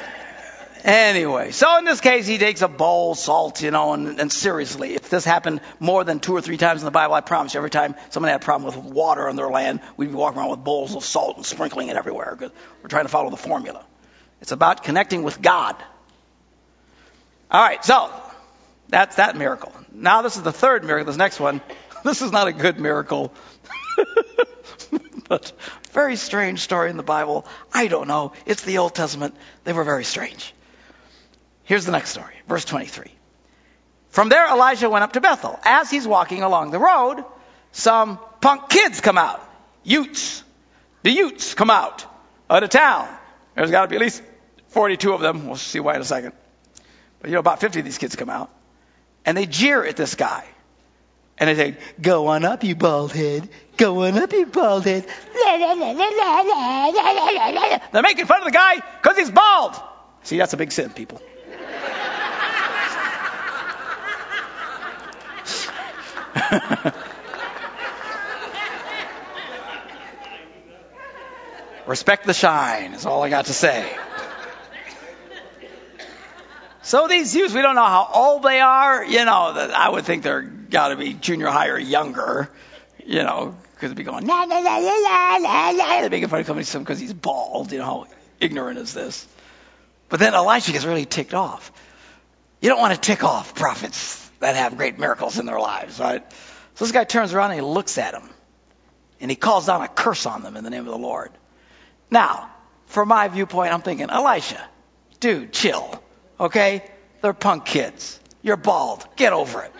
Anyway, 0.85 1.49
so 1.49 1.79
in 1.79 1.83
this 1.83 1.99
case, 1.99 2.27
he 2.27 2.37
takes 2.37 2.61
a 2.61 2.67
bowl, 2.67 3.15
salt, 3.15 3.59
you 3.63 3.71
know, 3.71 3.93
and, 3.93 4.19
and, 4.19 4.31
seriously, 4.31 4.93
if 4.93 5.09
this 5.09 5.25
happened 5.25 5.59
more 5.79 6.03
than 6.03 6.19
two 6.19 6.33
or 6.33 6.41
three 6.41 6.57
times 6.57 6.81
in 6.81 6.85
the 6.85 6.91
Bible, 6.91 7.15
I 7.15 7.21
promise 7.21 7.55
you, 7.55 7.57
every 7.57 7.71
time 7.71 7.95
somebody 8.11 8.33
had 8.33 8.41
a 8.43 8.45
problem 8.45 8.71
with 8.71 8.93
water 8.93 9.27
on 9.27 9.35
their 9.35 9.49
land, 9.49 9.79
we'd 9.97 10.09
be 10.09 10.13
walking 10.13 10.37
around 10.37 10.51
with 10.51 10.63
bowls 10.63 10.95
of 10.95 11.03
salt 11.03 11.37
and 11.37 11.45
sprinkling 11.45 11.87
it 11.87 11.95
everywhere 11.95 12.35
because 12.37 12.55
we're 12.83 12.89
trying 12.89 13.05
to 13.05 13.09
follow 13.09 13.31
the 13.31 13.35
formula. 13.35 13.83
It's 14.41 14.51
about 14.51 14.83
connecting 14.83 15.23
with 15.23 15.41
God. 15.41 15.75
All 17.49 17.63
right, 17.63 17.83
so 17.83 18.11
that's 18.87 19.15
that 19.15 19.35
miracle. 19.35 19.73
Now 19.91 20.21
this 20.21 20.37
is 20.37 20.43
the 20.43 20.51
third 20.51 20.83
miracle. 20.83 21.07
This 21.07 21.17
next 21.17 21.39
one, 21.39 21.61
this 22.03 22.21
is 22.21 22.31
not 22.31 22.47
a 22.47 22.53
good 22.53 22.79
miracle. 22.79 23.33
but 25.29 25.51
very 25.91 26.15
strange 26.15 26.59
story 26.59 26.89
in 26.89 26.97
the 26.97 27.03
Bible. 27.03 27.45
I 27.73 27.87
don't 27.87 28.07
know. 28.07 28.33
It's 28.45 28.63
the 28.63 28.77
Old 28.77 28.93
Testament. 28.93 29.35
They 29.63 29.73
were 29.73 29.83
very 29.83 30.03
strange. 30.03 30.53
Here's 31.63 31.85
the 31.85 31.91
next 31.91 32.11
story, 32.11 32.35
verse 32.47 32.65
23. 32.65 33.11
From 34.09 34.29
there, 34.29 34.47
Elijah 34.47 34.89
went 34.89 35.03
up 35.03 35.13
to 35.13 35.21
Bethel. 35.21 35.59
As 35.63 35.89
he's 35.89 36.07
walking 36.07 36.43
along 36.43 36.71
the 36.71 36.79
road, 36.79 37.25
some 37.71 38.19
punk 38.39 38.69
kids 38.69 39.01
come 39.01 39.17
out. 39.17 39.41
Utes. 39.83 40.43
The 41.03 41.11
Utes 41.11 41.53
come 41.53 41.69
out 41.69 42.05
of 42.49 42.61
the 42.61 42.67
town. 42.67 43.09
There's 43.55 43.71
got 43.71 43.81
to 43.81 43.87
be 43.87 43.95
at 43.95 44.01
least 44.01 44.21
42 44.67 45.13
of 45.13 45.21
them. 45.21 45.47
We'll 45.47 45.55
see 45.55 45.79
why 45.79 45.95
in 45.95 46.01
a 46.01 46.05
second. 46.05 46.33
But 47.19 47.29
you 47.29 47.33
know, 47.33 47.39
about 47.39 47.59
50 47.59 47.79
of 47.79 47.85
these 47.85 47.97
kids 47.97 48.15
come 48.15 48.29
out. 48.29 48.49
And 49.25 49.35
they 49.35 49.45
jeer 49.45 49.83
at 49.83 49.97
this 49.97 50.15
guy. 50.15 50.45
And 51.37 51.49
they 51.49 51.55
say, 51.55 51.77
Go 52.01 52.27
on 52.27 52.45
up, 52.45 52.63
you 52.63 52.75
bald 52.75 53.11
head. 53.11 53.49
Go 53.77 54.05
on 54.05 54.17
up, 54.17 54.31
you 54.31 54.45
bald 54.45 54.85
head. 54.85 55.05
They're 57.91 58.01
making 58.01 58.25
fun 58.25 58.39
of 58.39 58.45
the 58.45 58.51
guy 58.51 58.75
because 58.75 59.17
he's 59.17 59.31
bald. 59.31 59.75
See, 60.23 60.37
that's 60.37 60.53
a 60.53 60.57
big 60.57 60.71
sin, 60.71 60.91
people. 60.91 61.21
Respect 71.85 72.25
the 72.25 72.33
shine 72.33 72.93
is 72.93 73.05
all 73.05 73.21
I 73.23 73.29
got 73.29 73.45
to 73.45 73.53
say. 73.53 73.87
So 76.81 77.07
these 77.07 77.35
youths, 77.35 77.53
we 77.53 77.61
don't 77.61 77.75
know 77.75 77.85
how 77.85 78.09
old 78.13 78.43
they 78.43 78.59
are. 78.59 79.03
You 79.03 79.25
know, 79.25 79.71
I 79.75 79.89
would 79.89 80.05
think 80.05 80.23
they're 80.23 80.41
got 80.69 80.89
to 80.89 80.95
be 80.95 81.13
junior 81.13 81.47
high 81.47 81.69
or 81.69 81.79
younger. 81.79 82.49
You 83.05 83.23
know, 83.23 83.55
because 83.73 83.91
they'd 83.91 83.97
be 83.97 84.03
going, 84.03 84.25
la, 84.25 84.43
la, 84.43 84.59
la, 84.59 84.77
la, 84.77 85.37
la, 85.37 85.69
la. 85.69 86.01
They're 86.01 86.09
making 86.09 86.29
fun 86.29 86.39
of 86.39 86.47
somebody 86.47 86.83
because 86.83 86.99
he's 86.99 87.13
bald. 87.13 87.71
You 87.71 87.79
know, 87.79 87.85
how 87.85 88.07
ignorant 88.39 88.79
is 88.79 88.93
this? 88.93 89.27
But 90.09 90.19
then 90.19 90.33
Elisha 90.33 90.71
gets 90.71 90.85
really 90.85 91.05
ticked 91.05 91.33
off. 91.33 91.71
You 92.61 92.69
don't 92.69 92.79
want 92.79 92.95
to 92.95 92.99
tick 92.99 93.23
off 93.23 93.53
prophets 93.53 94.27
that 94.39 94.55
have 94.55 94.77
great 94.77 94.97
miracles 94.97 95.37
in 95.39 95.45
their 95.45 95.59
lives, 95.59 95.99
right? 95.99 96.23
So 96.75 96.85
this 96.85 96.91
guy 96.91 97.03
turns 97.03 97.33
around 97.33 97.51
and 97.51 97.61
he 97.61 97.65
looks 97.65 97.97
at 97.97 98.13
them. 98.13 98.29
And 99.21 99.31
he 99.31 99.35
calls 99.35 99.67
down 99.67 99.81
a 99.81 99.87
curse 99.87 100.25
on 100.25 100.43
them 100.43 100.57
in 100.57 100.63
the 100.63 100.69
name 100.69 100.85
of 100.85 100.91
the 100.91 100.97
Lord. 100.97 101.31
Now, 102.11 102.49
from 102.87 103.07
my 103.07 103.27
viewpoint, 103.27 103.73
I'm 103.73 103.81
thinking, 103.81 104.09
Elisha, 104.09 104.63
dude, 105.19 105.53
chill. 105.53 106.01
Okay? 106.39 106.83
They're 107.21 107.33
punk 107.33 107.65
kids. 107.65 108.19
You're 108.41 108.57
bald. 108.57 109.05
Get 109.15 109.33
over 109.33 109.63
it. 109.63 109.71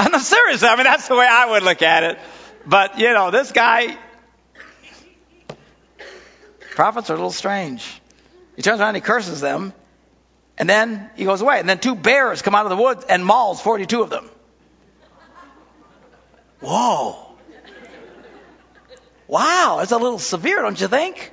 I'm 0.12 0.18
serious. 0.20 0.62
I 0.62 0.76
mean, 0.76 0.84
that's 0.84 1.08
the 1.08 1.14
way 1.14 1.26
I 1.28 1.50
would 1.50 1.62
look 1.62 1.82
at 1.82 2.04
it. 2.04 2.18
But, 2.64 2.98
you 2.98 3.12
know, 3.12 3.30
this 3.30 3.52
guy, 3.52 3.98
prophets 6.70 7.10
are 7.10 7.14
a 7.14 7.16
little 7.16 7.30
strange. 7.30 8.00
He 8.56 8.62
turns 8.62 8.80
around 8.80 8.90
and 8.90 8.96
he 8.96 9.02
curses 9.02 9.42
them. 9.42 9.74
And 10.56 10.68
then 10.68 11.10
he 11.16 11.24
goes 11.24 11.42
away. 11.42 11.60
And 11.60 11.68
then 11.68 11.78
two 11.78 11.94
bears 11.94 12.40
come 12.40 12.54
out 12.54 12.64
of 12.64 12.70
the 12.70 12.82
woods 12.82 13.04
and 13.10 13.24
mauls 13.24 13.60
42 13.60 14.02
of 14.02 14.08
them. 14.08 14.30
Whoa. 16.60 17.26
Wow, 19.28 19.80
it's 19.82 19.92
a 19.92 19.98
little 19.98 20.18
severe, 20.18 20.62
don't 20.62 20.80
you 20.80 20.88
think? 20.88 21.30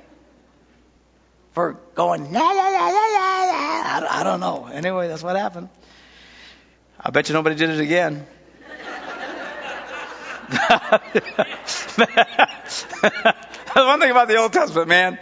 For 1.52 1.78
going, 1.94 2.32
la, 2.32 2.40
la, 2.40 2.68
la, 2.68 2.86
la, 2.86 2.90
la, 2.90 3.44
la. 3.44 3.56
I, 3.56 4.06
I 4.20 4.24
don't 4.24 4.40
know. 4.40 4.66
Anyway, 4.66 5.08
that's 5.08 5.22
what 5.22 5.36
happened. 5.36 5.70
I 7.00 7.10
bet 7.10 7.30
you 7.30 7.32
nobody 7.32 7.56
did 7.56 7.70
it 7.70 7.80
again. 7.80 8.26
one 13.74 14.00
thing 14.00 14.10
about 14.10 14.28
the 14.28 14.36
Old 14.36 14.52
Testament, 14.52 14.88
man. 14.88 15.18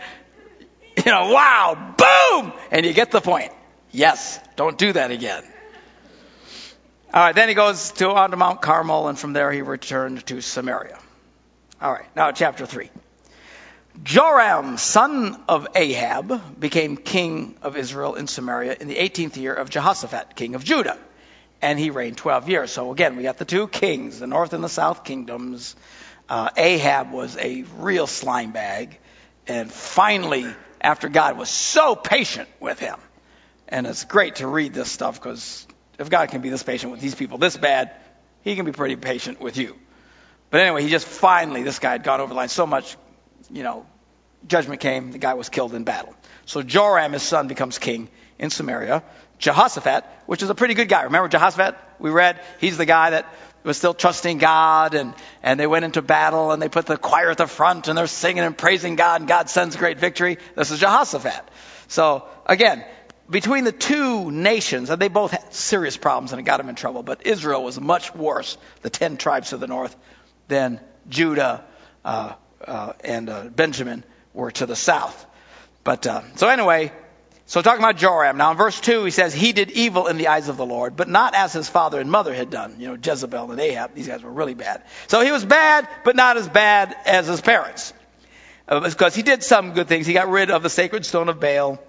You 1.04 1.12
know, 1.12 1.30
wow, 1.30 1.94
boom, 1.96 2.52
and 2.70 2.86
you 2.86 2.92
get 2.92 3.10
the 3.10 3.20
point. 3.20 3.52
Yes, 3.90 4.40
don't 4.56 4.78
do 4.78 4.92
that 4.92 5.10
again. 5.10 5.42
All 7.12 7.22
right, 7.22 7.34
then 7.34 7.48
he 7.48 7.54
goes 7.54 7.92
to 7.92 8.10
on 8.10 8.30
to 8.30 8.36
Mount 8.36 8.62
Carmel, 8.62 9.08
and 9.08 9.18
from 9.18 9.32
there 9.32 9.50
he 9.50 9.62
returned 9.62 10.24
to 10.26 10.40
Samaria. 10.40 10.98
All 11.80 11.92
right, 11.92 12.06
now 12.14 12.32
chapter 12.32 12.66
3. 12.66 12.90
Joram, 14.02 14.76
son 14.76 15.42
of 15.48 15.66
Ahab, 15.74 16.60
became 16.60 16.96
king 16.96 17.56
of 17.62 17.76
Israel 17.76 18.14
in 18.14 18.26
Samaria 18.26 18.76
in 18.78 18.88
the 18.88 18.96
18th 18.96 19.36
year 19.36 19.54
of 19.54 19.70
Jehoshaphat, 19.70 20.36
king 20.36 20.54
of 20.54 20.62
Judah. 20.62 20.98
And 21.62 21.78
he 21.78 21.90
reigned 21.90 22.18
12 22.18 22.48
years. 22.48 22.70
So 22.70 22.92
again, 22.92 23.16
we 23.16 23.22
got 23.22 23.38
the 23.38 23.44
two 23.44 23.66
kings, 23.66 24.20
the 24.20 24.26
north 24.26 24.52
and 24.52 24.62
the 24.62 24.68
south 24.68 25.04
kingdoms. 25.04 25.74
Uh, 26.28 26.50
Ahab 26.56 27.12
was 27.12 27.36
a 27.36 27.64
real 27.78 28.06
slime 28.06 28.52
bag. 28.52 28.98
And 29.46 29.72
finally, 29.72 30.46
after 30.80 31.08
God 31.08 31.38
was 31.38 31.48
so 31.48 31.94
patient 31.94 32.48
with 32.60 32.78
him, 32.78 32.98
and 33.68 33.86
it's 33.86 34.04
great 34.04 34.36
to 34.36 34.46
read 34.46 34.74
this 34.74 34.90
stuff 34.90 35.20
because 35.20 35.66
if 35.98 36.10
God 36.10 36.28
can 36.30 36.40
be 36.40 36.50
this 36.50 36.62
patient 36.62 36.92
with 36.92 37.00
these 37.00 37.14
people 37.14 37.38
this 37.38 37.56
bad, 37.56 37.92
he 38.42 38.54
can 38.54 38.64
be 38.64 38.72
pretty 38.72 38.96
patient 38.96 39.40
with 39.40 39.56
you. 39.56 39.76
But 40.50 40.60
anyway, 40.60 40.82
he 40.82 40.88
just 40.88 41.06
finally, 41.06 41.62
this 41.62 41.78
guy 41.78 41.92
had 41.92 42.04
gone 42.04 42.20
over 42.20 42.28
the 42.28 42.34
line 42.34 42.48
so 42.48 42.66
much, 42.66 42.96
you 43.50 43.62
know, 43.62 43.86
judgment 44.46 44.80
came, 44.80 45.12
the 45.12 45.18
guy 45.18 45.34
was 45.34 45.48
killed 45.48 45.74
in 45.74 45.84
battle. 45.84 46.14
So 46.44 46.62
Joram, 46.62 47.12
his 47.12 47.22
son, 47.22 47.48
becomes 47.48 47.78
king 47.78 48.08
in 48.38 48.50
Samaria. 48.50 49.02
Jehoshaphat, 49.38 50.04
which 50.26 50.42
is 50.42 50.50
a 50.50 50.54
pretty 50.54 50.74
good 50.74 50.88
guy. 50.88 51.02
Remember 51.02 51.28
Jehoshaphat? 51.28 51.76
We 51.98 52.10
read, 52.10 52.40
he's 52.60 52.76
the 52.78 52.86
guy 52.86 53.10
that 53.10 53.26
was 53.64 53.76
still 53.76 53.94
trusting 53.94 54.38
God 54.38 54.94
and, 54.94 55.14
and 55.42 55.58
they 55.58 55.66
went 55.66 55.84
into 55.84 56.00
battle 56.00 56.52
and 56.52 56.62
they 56.62 56.68
put 56.68 56.86
the 56.86 56.96
choir 56.96 57.30
at 57.30 57.38
the 57.38 57.46
front 57.46 57.88
and 57.88 57.98
they're 57.98 58.06
singing 58.06 58.44
and 58.44 58.56
praising 58.56 58.96
God 58.96 59.20
and 59.20 59.28
God 59.28 59.50
sends 59.50 59.76
great 59.76 59.98
victory. 59.98 60.38
This 60.54 60.70
is 60.70 60.78
Jehoshaphat. 60.78 61.42
So 61.88 62.26
again, 62.46 62.84
between 63.28 63.64
the 63.64 63.72
two 63.72 64.30
nations, 64.30 64.88
and 64.90 65.02
they 65.02 65.08
both 65.08 65.32
had 65.32 65.52
serious 65.52 65.96
problems 65.96 66.32
and 66.32 66.40
it 66.40 66.44
got 66.44 66.58
them 66.58 66.68
in 66.68 66.76
trouble, 66.76 67.02
but 67.02 67.26
Israel 67.26 67.64
was 67.64 67.80
much 67.80 68.14
worse, 68.14 68.56
the 68.82 68.90
ten 68.90 69.16
tribes 69.16 69.50
to 69.50 69.56
the 69.56 69.66
north, 69.66 69.96
than 70.48 70.80
Judah 71.08 71.64
uh, 72.04 72.34
uh, 72.64 72.92
and 73.02 73.28
uh, 73.28 73.44
Benjamin 73.44 74.04
were 74.32 74.52
to 74.52 74.66
the 74.66 74.76
south. 74.76 75.26
But 75.82 76.06
uh, 76.06 76.22
so 76.36 76.48
anyway, 76.48 76.92
so 77.48 77.62
talking 77.62 77.82
about 77.82 77.96
Joram. 77.96 78.36
Now 78.36 78.50
in 78.50 78.56
verse 78.56 78.80
2, 78.80 79.04
he 79.04 79.12
says, 79.12 79.32
He 79.32 79.52
did 79.52 79.70
evil 79.70 80.08
in 80.08 80.16
the 80.18 80.28
eyes 80.28 80.48
of 80.48 80.56
the 80.56 80.66
Lord, 80.66 80.96
but 80.96 81.08
not 81.08 81.34
as 81.34 81.52
his 81.52 81.68
father 81.68 82.00
and 82.00 82.10
mother 82.10 82.34
had 82.34 82.50
done. 82.50 82.76
You 82.80 82.88
know, 82.88 82.98
Jezebel 83.00 83.52
and 83.52 83.60
Ahab, 83.60 83.94
these 83.94 84.08
guys 84.08 84.22
were 84.24 84.32
really 84.32 84.54
bad. 84.54 84.82
So 85.06 85.20
he 85.20 85.30
was 85.30 85.44
bad, 85.44 85.88
but 86.04 86.16
not 86.16 86.36
as 86.36 86.48
bad 86.48 86.96
as 87.06 87.28
his 87.28 87.40
parents. 87.40 87.92
Uh, 88.68 88.80
because 88.80 89.14
he 89.14 89.22
did 89.22 89.44
some 89.44 89.74
good 89.74 89.86
things. 89.86 90.08
He 90.08 90.12
got 90.12 90.28
rid 90.28 90.50
of 90.50 90.64
the 90.64 90.70
sacred 90.70 91.06
stone 91.06 91.28
of 91.28 91.38
Baal 91.38 91.80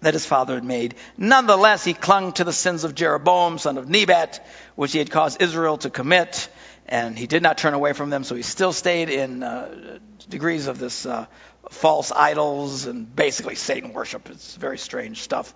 that 0.00 0.14
his 0.14 0.24
father 0.24 0.54
had 0.54 0.64
made. 0.64 0.94
Nonetheless, 1.18 1.84
he 1.84 1.92
clung 1.92 2.32
to 2.32 2.44
the 2.44 2.52
sins 2.52 2.84
of 2.84 2.94
Jeroboam, 2.94 3.58
son 3.58 3.76
of 3.76 3.88
Nebat, 3.88 4.46
which 4.74 4.92
he 4.92 4.98
had 4.98 5.10
caused 5.10 5.42
Israel 5.42 5.76
to 5.78 5.90
commit. 5.90 6.48
And 6.86 7.18
he 7.18 7.26
did 7.26 7.42
not 7.42 7.56
turn 7.56 7.74
away 7.74 7.94
from 7.94 8.10
them, 8.10 8.24
so 8.24 8.34
he 8.34 8.42
still 8.42 8.72
stayed 8.72 9.08
in 9.08 9.42
uh, 9.42 9.98
degrees 10.28 10.66
of 10.66 10.78
this 10.78 11.06
uh, 11.06 11.26
false 11.70 12.12
idols 12.12 12.86
and 12.86 13.14
basically 13.14 13.54
Satan 13.54 13.92
worship. 13.92 14.28
It's 14.30 14.54
very 14.56 14.78
strange 14.78 15.22
stuff. 15.22 15.54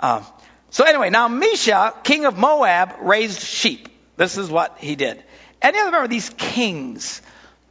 Uh, 0.00 0.22
so 0.70 0.84
anyway, 0.84 1.10
now 1.10 1.28
Mesha, 1.28 2.02
king 2.04 2.24
of 2.24 2.38
Moab, 2.38 2.96
raised 3.00 3.40
sheep. 3.40 3.88
This 4.16 4.38
is 4.38 4.50
what 4.50 4.78
he 4.78 4.96
did. 4.96 5.22
And 5.62 5.76
you 5.76 5.84
remember 5.84 6.08
these 6.08 6.30
kings. 6.30 7.22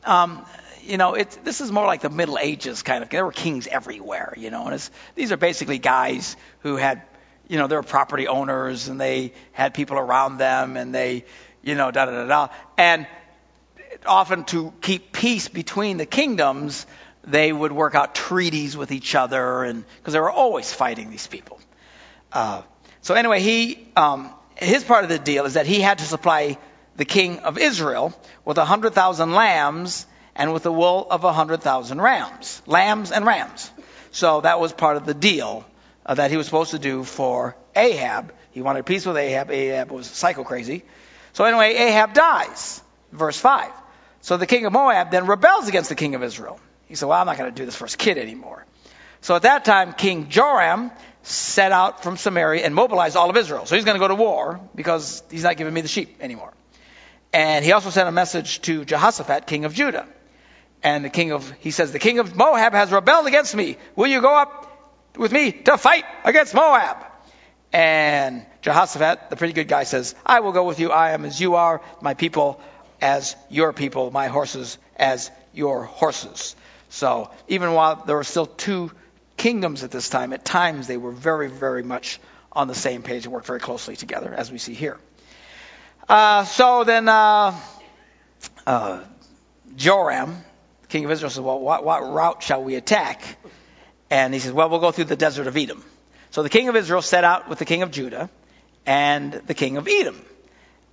Um, 0.03 0.45
you 0.83 0.97
know, 0.97 1.15
this 1.43 1.61
is 1.61 1.71
more 1.71 1.85
like 1.85 2.01
the 2.01 2.09
Middle 2.09 2.37
Ages 2.37 2.83
kind 2.83 3.03
of. 3.03 3.09
There 3.09 3.25
were 3.25 3.31
kings 3.31 3.67
everywhere, 3.67 4.33
you 4.37 4.51
know, 4.51 4.67
and 4.67 4.89
these 5.15 5.31
are 5.31 5.37
basically 5.37 5.79
guys 5.79 6.37
who 6.59 6.75
had, 6.75 7.01
you 7.47 7.57
know, 7.57 7.67
they 7.67 7.75
were 7.75 7.83
property 7.83 8.27
owners 8.27 8.87
and 8.87 9.01
they 9.01 9.33
had 9.51 9.73
people 9.73 9.97
around 9.97 10.37
them 10.37 10.77
and 10.77 10.93
they, 10.93 11.25
you 11.65 11.75
know, 11.75 11.91
da 11.91 12.05
da 12.05 12.11
da 12.11 12.27
da. 12.27 12.47
And 12.77 13.07
often 14.05 14.45
to 14.45 14.71
keep 14.81 15.11
peace 15.11 15.49
between 15.49 15.97
the 15.97 16.05
kingdoms, 16.05 16.85
they 17.25 17.51
would 17.51 17.71
work 17.71 17.95
out 17.95 18.15
treaties 18.15 18.77
with 18.77 18.91
each 18.91 19.15
other, 19.15 19.63
and 19.63 19.83
because 19.97 20.13
they 20.13 20.19
were 20.19 20.31
always 20.31 20.71
fighting 20.71 21.09
these 21.09 21.27
people. 21.27 21.59
Uh, 22.31 22.61
so 23.01 23.15
anyway, 23.15 23.41
he 23.41 23.87
um, 23.97 24.29
his 24.55 24.83
part 24.83 25.03
of 25.03 25.09
the 25.09 25.19
deal 25.19 25.45
is 25.45 25.55
that 25.55 25.65
he 25.65 25.81
had 25.81 25.97
to 25.97 26.05
supply 26.05 26.57
the 26.95 27.05
king 27.05 27.39
of 27.39 27.57
Israel 27.57 28.13
with 28.45 28.57
a 28.57 28.65
hundred 28.65 28.93
thousand 28.93 29.33
lambs 29.33 30.05
and 30.35 30.53
with 30.53 30.63
the 30.63 30.71
wool 30.71 31.07
of 31.09 31.23
a 31.23 31.33
hundred 31.33 31.61
thousand 31.61 31.99
rams, 31.99 32.61
lambs 32.67 33.11
and 33.11 33.25
rams. 33.25 33.71
So 34.11 34.41
that 34.41 34.59
was 34.59 34.71
part 34.71 34.97
of 34.97 35.05
the 35.05 35.13
deal 35.13 35.65
uh, 36.05 36.13
that 36.13 36.29
he 36.29 36.37
was 36.37 36.45
supposed 36.45 36.71
to 36.71 36.79
do 36.79 37.03
for 37.03 37.57
Ahab. 37.75 38.33
He 38.51 38.61
wanted 38.61 38.85
peace 38.85 39.05
with 39.05 39.17
Ahab. 39.17 39.51
Ahab 39.51 39.91
was 39.91 40.07
psycho 40.07 40.43
crazy. 40.43 40.83
So 41.35 41.43
anyway, 41.43 41.75
Ahab 41.75 42.13
dies. 42.13 42.81
Verse 43.11 43.37
5. 43.37 43.69
So 44.21 44.37
the 44.37 44.47
king 44.47 44.65
of 44.65 44.71
Moab 44.71 45.11
then 45.11 45.25
rebels 45.25 45.67
against 45.67 45.89
the 45.89 45.95
king 45.95 46.15
of 46.15 46.23
Israel. 46.23 46.61
He 46.87 46.95
said, 46.95 47.09
Well, 47.09 47.19
I'm 47.19 47.27
not 47.27 47.37
going 47.37 47.53
to 47.53 47.55
do 47.55 47.65
this 47.65 47.75
for 47.75 47.83
his 47.83 47.97
kid 47.97 48.17
anymore. 48.17 48.65
So 49.19 49.35
at 49.35 49.41
that 49.41 49.65
time, 49.65 49.91
King 49.91 50.29
Joram 50.29 50.91
set 51.23 51.73
out 51.73 52.03
from 52.03 52.15
Samaria 52.15 52.63
and 52.63 52.73
mobilized 52.73 53.17
all 53.17 53.29
of 53.29 53.35
Israel. 53.35 53.65
So 53.65 53.75
he's 53.75 53.83
going 53.83 53.95
to 53.95 53.99
go 53.99 54.07
to 54.07 54.15
war 54.15 54.61
because 54.75 55.23
he's 55.29 55.43
not 55.43 55.57
giving 55.57 55.73
me 55.73 55.81
the 55.81 55.89
sheep 55.89 56.15
anymore. 56.21 56.53
And 57.33 57.65
he 57.65 57.73
also 57.73 57.89
sent 57.89 58.07
a 58.07 58.13
message 58.13 58.61
to 58.61 58.85
Jehoshaphat, 58.85 59.45
king 59.45 59.65
of 59.65 59.73
Judah. 59.73 60.07
And 60.83 61.03
the 61.03 61.09
king 61.09 61.33
of, 61.33 61.51
he 61.59 61.71
says, 61.71 61.91
the 61.91 61.99
king 61.99 62.19
of 62.19 62.33
Moab 62.33 62.71
has 62.71 62.93
rebelled 62.93 63.27
against 63.27 63.53
me. 63.53 63.75
Will 63.97 64.07
you 64.07 64.21
go 64.21 64.33
up 64.33 65.17
with 65.17 65.33
me 65.33 65.51
to 65.51 65.77
fight 65.77 66.05
against 66.23 66.53
Moab? 66.53 67.05
And 67.75 68.45
Jehoshaphat, 68.61 69.29
the 69.29 69.35
pretty 69.35 69.51
good 69.51 69.67
guy, 69.67 69.83
says, 69.83 70.15
I 70.25 70.39
will 70.39 70.53
go 70.53 70.63
with 70.63 70.79
you. 70.79 70.91
I 70.91 71.11
am 71.11 71.25
as 71.25 71.41
you 71.41 71.55
are, 71.55 71.81
my 72.01 72.13
people 72.13 72.61
as 73.01 73.35
your 73.49 73.73
people, 73.73 74.11
my 74.11 74.27
horses 74.27 74.77
as 74.95 75.29
your 75.53 75.83
horses. 75.83 76.55
So 76.87 77.29
even 77.49 77.73
while 77.73 77.97
there 77.97 78.15
were 78.15 78.23
still 78.23 78.45
two 78.45 78.93
kingdoms 79.35 79.83
at 79.83 79.91
this 79.91 80.07
time, 80.07 80.31
at 80.31 80.45
times 80.45 80.87
they 80.87 80.95
were 80.95 81.11
very, 81.11 81.49
very 81.49 81.83
much 81.83 82.21
on 82.53 82.69
the 82.69 82.73
same 82.73 83.03
page 83.03 83.25
and 83.25 83.33
worked 83.33 83.47
very 83.47 83.59
closely 83.59 83.97
together, 83.97 84.33
as 84.33 84.49
we 84.49 84.57
see 84.57 84.73
here. 84.73 84.97
Uh, 86.07 86.45
so 86.45 86.85
then 86.85 87.09
uh, 87.09 87.59
uh, 88.65 89.03
Joram, 89.75 90.45
king 90.87 91.03
of 91.03 91.11
Israel, 91.11 91.29
says, 91.29 91.41
Well, 91.41 91.59
what, 91.59 91.83
what 91.83 92.09
route 92.09 92.41
shall 92.41 92.63
we 92.63 92.75
attack? 92.75 93.21
And 94.09 94.33
he 94.33 94.39
says, 94.39 94.53
Well, 94.53 94.69
we'll 94.69 94.79
go 94.79 94.93
through 94.93 95.05
the 95.11 95.17
desert 95.17 95.47
of 95.47 95.57
Edom. 95.57 95.83
So 96.35 96.43
the 96.43 96.49
king 96.49 96.67
of 96.67 96.75
Israel 96.75 97.01
set 97.01 97.23
out 97.23 97.47
with 97.47 97.59
the 97.59 97.65
king 97.65 97.81
of 97.81 97.91
Judah 97.91 98.29
and 98.85 99.31
the 99.31 99.53
king 99.53 99.77
of 99.77 99.87
Edom. 99.87 100.21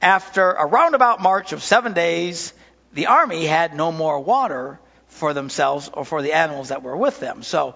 After 0.00 0.52
a 0.52 0.66
roundabout 0.66 1.20
march 1.20 1.52
of 1.52 1.64
seven 1.64 1.94
days, 1.94 2.52
the 2.92 3.06
army 3.06 3.44
had 3.44 3.74
no 3.74 3.90
more 3.90 4.20
water 4.20 4.78
for 5.08 5.34
themselves 5.34 5.90
or 5.92 6.04
for 6.04 6.22
the 6.22 6.32
animals 6.32 6.68
that 6.68 6.84
were 6.84 6.96
with 6.96 7.18
them. 7.18 7.42
So 7.42 7.74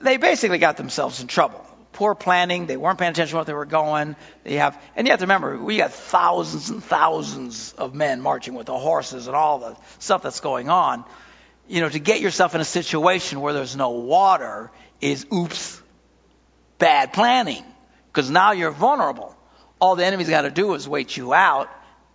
they 0.00 0.16
basically 0.16 0.58
got 0.58 0.76
themselves 0.76 1.20
in 1.20 1.28
trouble. 1.28 1.64
Poor 1.92 2.16
planning, 2.16 2.66
they 2.66 2.76
weren't 2.76 2.98
paying 2.98 3.12
attention 3.12 3.34
to 3.34 3.36
what 3.36 3.46
they 3.46 3.52
were 3.52 3.64
going. 3.64 4.16
They 4.42 4.54
have, 4.54 4.76
and 4.96 5.06
you 5.06 5.12
have 5.12 5.20
to 5.20 5.26
remember, 5.26 5.56
we 5.56 5.76
got 5.76 5.92
thousands 5.92 6.70
and 6.70 6.82
thousands 6.82 7.74
of 7.74 7.94
men 7.94 8.22
marching 8.22 8.54
with 8.54 8.66
the 8.66 8.76
horses 8.76 9.28
and 9.28 9.36
all 9.36 9.60
the 9.60 9.76
stuff 10.00 10.24
that's 10.24 10.40
going 10.40 10.68
on. 10.68 11.04
You 11.68 11.80
know, 11.80 11.88
to 11.88 12.00
get 12.00 12.20
yourself 12.20 12.56
in 12.56 12.60
a 12.60 12.64
situation 12.64 13.40
where 13.40 13.52
there's 13.52 13.76
no 13.76 13.90
water 13.90 14.72
is 15.00 15.26
oops, 15.32 15.80
bad 16.78 17.12
planning 17.12 17.64
because 18.12 18.30
now 18.30 18.52
you're 18.52 18.70
vulnerable. 18.70 19.36
All 19.80 19.96
the 19.96 20.04
enemy's 20.04 20.28
got 20.28 20.42
to 20.42 20.50
do 20.50 20.74
is 20.74 20.88
wait 20.88 21.16
you 21.16 21.34
out, 21.34 21.68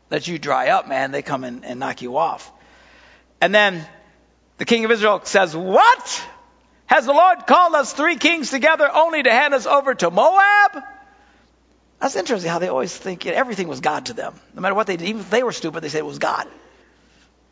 let 0.10 0.28
you 0.28 0.40
dry 0.40 0.70
up, 0.70 0.88
man. 0.88 1.12
They 1.12 1.22
come 1.22 1.44
in 1.44 1.64
and 1.64 1.80
knock 1.80 2.02
you 2.02 2.18
off. 2.18 2.52
And 3.42 3.54
then 3.54 3.86
the 4.58 4.66
king 4.66 4.86
of 4.86 4.92
Israel 4.92 5.22
says, 5.24 5.56
What? 5.56 6.26
Has 6.86 7.06
the 7.06 7.14
Lord 7.14 7.46
called 7.46 7.76
us 7.76 7.94
three 7.94 8.16
kings 8.16 8.50
together 8.50 8.90
only 8.92 9.22
to 9.22 9.32
hand 9.32 9.54
us 9.54 9.68
over 9.68 9.94
to 9.94 10.10
Moab? 10.10 10.84
That's 12.00 12.16
interesting 12.16 12.50
how 12.50 12.60
they 12.60 12.70
always 12.70 12.96
think 12.96 13.26
everything 13.26 13.68
was 13.68 13.82
God 13.82 14.08
to 14.08 14.14
them. 14.14 14.34
No 14.56 14.62
matter 14.62 14.74
what 14.74 14.88
they 14.88 14.98
did, 14.98 15.08
even 15.08 15.22
if 15.22 15.30
they 15.30 15.44
were 15.44 15.52
stupid, 15.52 15.82
they 15.82 15.90
said 15.90 16.00
it 16.00 16.06
was 16.06 16.18
God. 16.18 16.48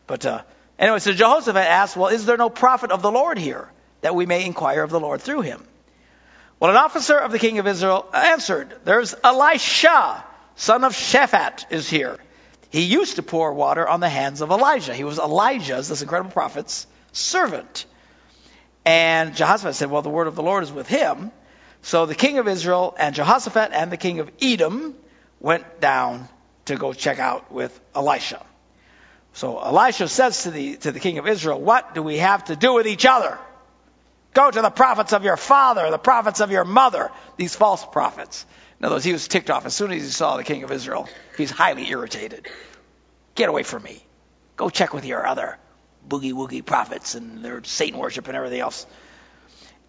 But 0.08 0.26
uh, 0.26 0.42
anyway, 0.80 1.00
so 1.00 1.12
Jehoshaphat 1.12 1.56
asked, 1.58 1.98
Well, 1.98 2.08
is 2.08 2.26
there 2.26 2.38
no 2.38 2.50
prophet 2.50 2.92
of 2.92 3.02
the 3.02 3.12
Lord 3.12 3.38
here 3.38 3.70
that 4.02 4.16
we 4.16 4.26
may 4.26 4.46
inquire 4.46 4.84
of 4.84 4.90
the 4.90 5.00
Lord 5.00 5.22
through 5.22 5.42
him? 5.42 5.64
Well, 6.60 6.72
an 6.72 6.78
officer 6.78 7.18
of 7.18 7.32
the 7.32 7.40
king 7.40 7.60
of 7.60 7.68
Israel 7.68 8.08
answered, 8.14 8.74
There's 8.84 9.14
Elisha, 9.24 10.24
son 10.56 10.84
of 10.84 10.94
Shaphat, 10.94 11.72
is 11.72 11.90
here. 11.90 12.18
He 12.70 12.82
used 12.82 13.18
to 13.18 13.24
pour 13.24 13.54
water 13.54 13.88
on 13.88 14.00
the 14.00 14.10
hands 14.10 14.42
of 14.42 14.50
Elijah. 14.50 14.94
He 14.94 15.04
was 15.04 15.20
Elijah's, 15.20 15.88
this 15.88 16.02
incredible 16.02 16.32
prophet's, 16.32 16.88
servant. 17.12 17.86
And 18.86 19.36
Jehoshaphat 19.36 19.76
said, 19.76 19.92
Well, 19.92 20.02
the 20.02 20.10
word 20.10 20.28
of 20.28 20.36
the 20.36 20.44
Lord 20.44 20.64
is 20.64 20.72
with 20.72 20.88
him. 20.88 21.32
So 21.84 22.06
the 22.06 22.16
king 22.16 22.40
of 22.40 22.48
Israel 22.48 22.96
and 22.98 23.14
Jehoshaphat 23.14 23.72
and 23.72 23.92
the 23.92 23.98
king 23.98 24.20
of 24.20 24.32
Edom 24.42 24.96
went 25.40 25.80
down 25.80 26.28
to 26.66 26.76
go 26.76 26.92
check 26.92 27.20
out 27.20 27.52
with 27.52 27.80
Elisha. 27.96 28.44
So 29.34 29.60
Elisha 29.60 30.08
says 30.08 30.44
to 30.44 30.52
the, 30.52 30.78
to 30.78 30.92
the 30.92 31.00
king 31.00 31.20
of 31.20 31.28
Israel, 31.28 31.62
What 31.62 31.94
do 31.94 32.02
we 32.02 32.18
have 32.18 32.46
to 32.46 32.56
do 32.56 32.74
with 32.74 32.88
each 32.88 33.06
other? 33.06 33.38
Go 34.38 34.52
to 34.52 34.62
the 34.62 34.70
prophets 34.70 35.14
of 35.14 35.24
your 35.24 35.36
father, 35.36 35.90
the 35.90 35.98
prophets 35.98 36.42
of 36.42 36.52
your 36.52 36.64
mother, 36.64 37.10
these 37.38 37.56
false 37.56 37.84
prophets. 37.84 38.46
In 38.80 38.86
other 38.86 38.98
words, 38.98 39.04
he 39.04 39.12
was 39.12 39.28
ticked 39.28 39.50
off. 39.50 39.66
As 39.66 39.74
soon 39.74 39.92
as 39.92 40.04
he 40.04 40.10
saw 40.10 40.38
the 40.38 40.44
king 40.44 40.62
of 40.62 40.72
Israel, 40.72 41.10
he's 41.36 41.50
highly 41.50 41.90
irritated. 41.90 42.48
Get 43.34 43.50
away 43.50 43.64
from 43.64 43.82
me. 43.82 44.00
Go 44.56 44.70
check 44.70 44.94
with 44.94 45.06
your 45.06 45.26
other 45.26 45.58
boogie 46.08 46.34
woogie 46.34 46.64
prophets 46.64 47.16
and 47.16 47.44
their 47.44 47.64
Satan 47.64 48.00
worship 48.00 48.28
and 48.28 48.38
everything 48.38 48.60
else. 48.60 48.86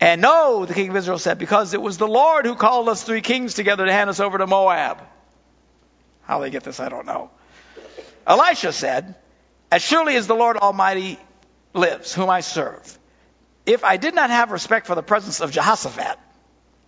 And 0.01 0.23
no, 0.23 0.65
the 0.65 0.73
king 0.73 0.89
of 0.89 0.97
Israel 0.97 1.19
said, 1.19 1.39
because 1.39 1.75
it 1.75 1.83
was 1.83 1.99
the 1.99 2.09
Lord 2.09 2.47
who 2.47 2.55
called 2.55 2.89
us 2.89 3.03
three 3.03 3.21
kings 3.21 3.53
together 3.53 3.85
to 3.85 3.93
hand 3.93 4.09
us 4.09 4.19
over 4.19 4.39
to 4.39 4.47
Moab. 4.47 5.03
How 6.23 6.39
they 6.41 6.49
get 6.49 6.65
this, 6.65 6.81
I 6.81 6.89
don't 6.89 7.05
know. 7.05 7.31
Elisha 8.27 8.73
said, 8.73 9.15
As 9.71 9.83
surely 9.83 10.17
as 10.17 10.27
the 10.27 10.35
Lord 10.35 10.57
Almighty 10.57 11.19
lives, 11.75 12.15
whom 12.15 12.31
I 12.31 12.41
serve, 12.41 12.98
if 13.69 13.85
I 13.85 13.99
did 13.99 14.15
not 14.15 14.31
have 14.31 14.51
respect 14.51 14.87
for 14.87 14.95
the 14.95 15.03
presence 15.03 15.41
of 15.41 15.51
Jehoshaphat, 15.53 16.19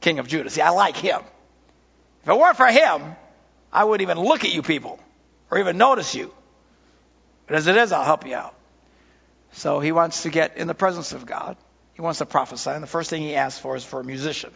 king 0.01 0.19
of 0.19 0.27
Judah, 0.27 0.49
see, 0.49 0.63
I 0.63 0.71
like 0.71 0.97
him. 0.97 1.21
If 2.23 2.29
it 2.29 2.37
weren't 2.37 2.57
for 2.57 2.67
him, 2.67 3.17
I 3.73 3.85
wouldn't 3.85 4.09
even 4.09 4.23
look 4.25 4.45
at 4.45 4.53
you 4.53 4.63
people 4.63 4.99
or 5.51 5.59
even 5.59 5.77
notice 5.77 6.15
you. 6.15 6.33
But 7.47 7.57
as 7.57 7.67
it 7.67 7.77
is, 7.77 7.93
I'll 7.93 8.05
help 8.05 8.27
you 8.27 8.35
out. 8.35 8.55
So 9.53 9.81
he 9.81 9.93
wants 9.93 10.23
to 10.23 10.31
get 10.31 10.57
in 10.57 10.69
the 10.69 10.75
presence 10.75 11.13
of 11.13 11.27
God. 11.27 11.57
He 11.95 12.03
wants 12.03 12.19
to 12.21 12.27
prophesy. 12.27 12.71
And 12.71 12.83
the 12.83 12.89
first 12.89 13.11
thing 13.11 13.23
he 13.23 13.35
asks 13.35 13.61
for 13.61 13.77
is 13.77 13.85
for 13.85 14.01
a 14.01 14.05
musician. 14.05 14.53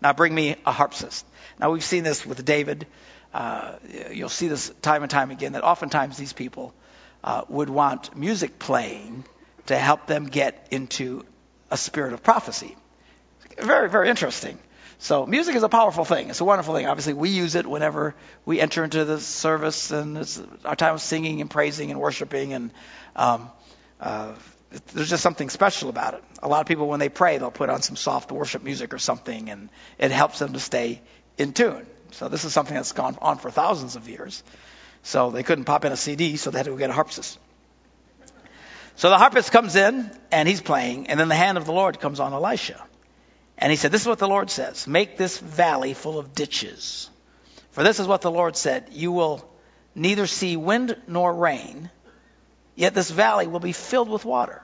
Now 0.00 0.12
bring 0.12 0.34
me 0.34 0.56
a 0.64 0.72
harpist. 0.72 1.26
Now 1.58 1.72
we've 1.72 1.84
seen 1.84 2.04
this 2.04 2.24
with 2.24 2.44
David. 2.44 2.86
Uh, 3.34 3.72
you'll 4.12 4.28
see 4.28 4.48
this 4.48 4.70
time 4.82 5.02
and 5.02 5.10
time 5.10 5.30
again 5.30 5.52
that 5.52 5.64
oftentimes 5.64 6.16
these 6.16 6.32
people 6.32 6.74
uh, 7.24 7.42
would 7.48 7.70
want 7.70 8.16
music 8.16 8.58
playing 8.58 9.24
to 9.66 9.76
help 9.76 10.06
them 10.06 10.26
get 10.26 10.68
into 10.70 11.24
a 11.70 11.76
spirit 11.76 12.12
of 12.12 12.22
prophecy. 12.22 12.76
Very, 13.58 13.88
very 13.88 14.08
interesting. 14.08 14.58
So 14.98 15.24
music 15.24 15.54
is 15.56 15.62
a 15.62 15.68
powerful 15.68 16.04
thing. 16.04 16.28
It's 16.28 16.40
a 16.40 16.44
wonderful 16.44 16.74
thing. 16.74 16.86
Obviously, 16.86 17.14
we 17.14 17.30
use 17.30 17.54
it 17.54 17.66
whenever 17.66 18.14
we 18.44 18.60
enter 18.60 18.84
into 18.84 19.04
the 19.04 19.18
service, 19.18 19.90
and 19.90 20.18
it's 20.18 20.40
our 20.64 20.76
time 20.76 20.94
of 20.94 21.00
singing 21.00 21.40
and 21.40 21.50
praising 21.50 21.90
and 21.90 21.98
worshiping. 21.98 22.52
And 22.52 22.70
um, 23.16 23.50
uh, 23.98 24.34
there's 24.92 25.08
just 25.08 25.22
something 25.22 25.48
special 25.48 25.88
about 25.88 26.14
it. 26.14 26.24
A 26.42 26.48
lot 26.48 26.60
of 26.60 26.66
people, 26.66 26.86
when 26.86 27.00
they 27.00 27.08
pray, 27.08 27.38
they'll 27.38 27.50
put 27.50 27.70
on 27.70 27.80
some 27.80 27.96
soft 27.96 28.30
worship 28.30 28.62
music 28.62 28.92
or 28.92 28.98
something, 28.98 29.48
and 29.48 29.70
it 29.98 30.10
helps 30.10 30.38
them 30.38 30.52
to 30.52 30.60
stay 30.60 31.00
in 31.38 31.54
tune. 31.54 31.86
So 32.12 32.28
this 32.28 32.44
is 32.44 32.52
something 32.52 32.74
that's 32.74 32.92
gone 32.92 33.16
on 33.22 33.38
for 33.38 33.50
thousands 33.50 33.96
of 33.96 34.08
years. 34.08 34.42
So 35.02 35.30
they 35.30 35.42
couldn't 35.42 35.64
pop 35.64 35.86
in 35.86 35.92
a 35.92 35.96
CD, 35.96 36.36
so 36.36 36.50
they 36.50 36.58
had 36.58 36.66
to 36.66 36.76
get 36.76 36.90
a 36.90 36.92
harpist. 36.92 37.38
So 39.00 39.08
the 39.08 39.16
harpist 39.16 39.50
comes 39.50 39.76
in 39.76 40.10
and 40.30 40.46
he's 40.46 40.60
playing, 40.60 41.06
and 41.06 41.18
then 41.18 41.28
the 41.28 41.34
hand 41.34 41.56
of 41.56 41.64
the 41.64 41.72
Lord 41.72 42.00
comes 42.00 42.20
on 42.20 42.34
Elisha. 42.34 42.84
And 43.56 43.72
he 43.72 43.76
said, 43.76 43.92
This 43.92 44.02
is 44.02 44.06
what 44.06 44.18
the 44.18 44.28
Lord 44.28 44.50
says 44.50 44.86
Make 44.86 45.16
this 45.16 45.38
valley 45.38 45.94
full 45.94 46.18
of 46.18 46.34
ditches. 46.34 47.08
For 47.70 47.82
this 47.82 47.98
is 47.98 48.06
what 48.06 48.20
the 48.20 48.30
Lord 48.30 48.56
said 48.56 48.88
You 48.90 49.10
will 49.12 49.50
neither 49.94 50.26
see 50.26 50.58
wind 50.58 51.00
nor 51.08 51.32
rain, 51.32 51.88
yet 52.74 52.92
this 52.92 53.10
valley 53.10 53.46
will 53.46 53.58
be 53.58 53.72
filled 53.72 54.10
with 54.10 54.26
water. 54.26 54.60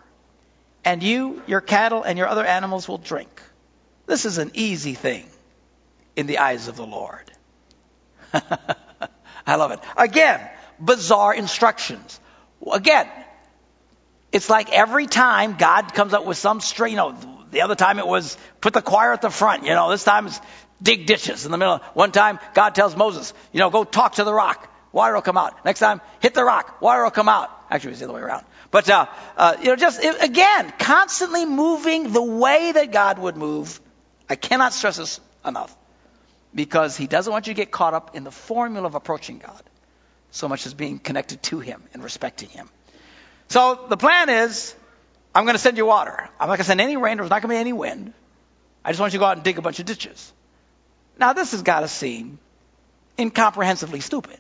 And 0.85 1.03
you, 1.03 1.43
your 1.47 1.63
cattle, 1.63 2.03
and 2.03 2.19
your 2.19 2.29
other 2.29 2.45
animals 2.45 2.87
will 2.87 2.99
drink. 2.99 3.41
This 4.05 4.27
is 4.27 4.37
an 4.37 4.51
easy 4.53 4.93
thing 4.93 5.25
in 6.15 6.27
the 6.27 6.41
eyes 6.41 6.69
of 6.69 6.77
the 6.77 6.87
Lord. 6.87 7.33
I 8.35 9.57
love 9.57 9.71
it. 9.71 9.81
Again, 9.97 10.47
bizarre 10.79 11.33
instructions. 11.33 12.21
Again, 12.71 13.09
it's 14.37 14.51
like 14.51 14.71
every 14.71 15.07
time 15.07 15.57
God 15.57 15.95
comes 15.95 16.13
up 16.13 16.27
with 16.27 16.37
some 16.37 16.61
straight, 16.61 16.91
you 16.91 16.97
know, 16.97 17.17
the 17.51 17.63
other 17.63 17.75
time 17.75 17.99
it 17.99 18.07
was 18.07 18.37
put 18.61 18.75
the 18.75 18.83
choir 18.83 19.15
at 19.15 19.23
the 19.23 19.31
front, 19.31 19.65
you 19.65 19.71
know, 19.71 19.91
this 19.91 20.05
time 20.05 20.27
it's 20.27 20.39
dig 20.83 21.07
ditches 21.07 21.47
in 21.47 21.53
the 21.53 21.57
middle. 21.57 21.79
One 21.95 22.13
time 22.13 22.39
God 22.53 22.75
tells 22.75 22.95
Moses, 22.95 23.33
you 23.53 23.61
know, 23.61 23.71
go 23.71 23.85
talk 23.85 24.17
to 24.17 24.25
the 24.25 24.35
rock. 24.35 24.71
Water 24.93 25.15
will 25.15 25.23
come 25.23 25.39
out. 25.39 25.65
Next 25.65 25.81
time, 25.81 26.03
hit 26.21 26.35
the 26.35 26.45
rock. 26.45 26.83
Water 26.83 27.03
will 27.05 27.11
come 27.11 27.31
out. 27.31 27.51
Actually, 27.71 27.93
it's 27.93 28.01
the 28.01 28.07
other 28.07 28.15
way 28.15 28.21
around. 28.21 28.45
But, 28.71 28.91
uh, 28.91 29.07
uh, 29.39 29.57
you 29.59 29.69
know, 29.69 29.77
just, 29.77 30.05
it, 30.05 30.23
again, 30.23 30.71
constantly 30.79 31.47
moving 31.47 32.13
the 32.13 32.23
way 32.23 32.73
that 32.73 32.93
God 32.93 33.19
would 33.19 33.39
move. 33.39 33.81
I 34.29 34.37
cannot 34.37 34.75
stress 34.75 34.99
this 34.99 35.19
enough. 35.47 35.75
Because 36.55 36.95
he 36.97 37.07
doesn't 37.07 37.33
want 37.33 37.47
you 37.47 37.55
to 37.55 37.57
get 37.57 37.71
caught 37.71 37.95
up 37.95 38.17
in 38.17 38.25
the 38.25 38.31
formula 38.31 38.87
of 38.87 38.95
approaching 38.95 39.39
God 39.39 39.63
so 40.31 40.47
much 40.47 40.67
as 40.67 40.75
being 40.75 40.99
connected 40.99 41.43
to 41.45 41.61
him 41.61 41.83
and 41.95 42.05
respecting 42.05 42.51
him. 42.51 42.69
So 43.49 43.87
the 43.89 43.97
plan 43.97 44.29
is, 44.29 44.75
I'm 45.35 45.45
going 45.45 45.55
to 45.55 45.61
send 45.61 45.77
you 45.77 45.87
water. 45.87 46.29
I'm 46.41 46.49
not 46.49 46.57
going 46.57 46.59
to 46.59 46.65
send 46.65 46.81
any 46.81 46.97
rain. 46.97 47.19
There's 47.19 47.31
not 47.31 47.43
going 47.43 47.51
to 47.51 47.57
be 47.57 47.61
any 47.61 47.73
wind. 47.73 48.13
I 48.85 48.91
just 48.91 49.01
want 49.01 49.13
you 49.13 49.19
to 49.19 49.23
go 49.23 49.27
out 49.27 49.37
and 49.37 49.45
dig 49.45 49.59
a 49.59 49.63
bunch 49.63 49.81
of 49.81 49.87
ditches. 49.87 50.33
Now, 51.19 51.33
this 51.33 51.53
has 51.53 51.63
got 51.63 51.81
to 51.81 51.89
seem 51.89 52.39
incomprehensibly 53.19 54.01
stupid. 54.01 54.39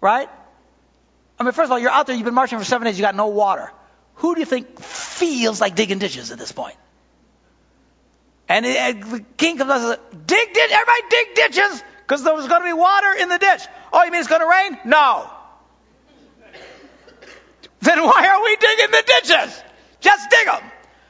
Right? 0.00 0.28
I 1.38 1.42
mean, 1.44 1.52
first 1.52 1.66
of 1.66 1.72
all, 1.72 1.78
you're 1.78 1.90
out 1.90 2.06
there, 2.06 2.16
you've 2.16 2.24
been 2.24 2.34
marching 2.34 2.58
for 2.58 2.64
seven 2.64 2.86
days, 2.86 2.98
you 2.98 3.02
got 3.02 3.14
no 3.14 3.28
water. 3.28 3.70
Who 4.16 4.34
do 4.34 4.40
you 4.40 4.46
think 4.46 4.80
feels 4.80 5.60
like 5.60 5.74
digging 5.74 5.98
ditches 5.98 6.32
at 6.32 6.38
this 6.38 6.52
point? 6.52 6.76
And, 8.48 8.64
the 8.64 9.24
king 9.36 9.58
comes 9.58 9.70
out 9.70 9.80
and 9.80 9.86
says, 9.88 9.98
dig 10.26 10.54
ditch, 10.54 10.70
everybody 10.70 11.02
dig 11.10 11.34
ditches, 11.34 11.84
because 11.98 12.24
there's 12.24 12.48
going 12.48 12.62
to 12.62 12.66
be 12.66 12.72
water 12.72 13.12
in 13.20 13.28
the 13.28 13.38
ditch. 13.38 13.62
Oh, 13.92 14.02
you 14.04 14.10
mean 14.10 14.20
it's 14.20 14.28
going 14.28 14.40
to 14.40 14.48
rain? 14.48 14.78
No. 14.84 15.30
Then 17.88 18.02
why 18.02 18.28
are 18.28 18.44
we 18.44 18.56
digging 18.56 18.90
the 18.90 19.04
ditches? 19.06 19.62
Just 20.00 20.30
dig 20.30 20.46
them. 20.46 20.62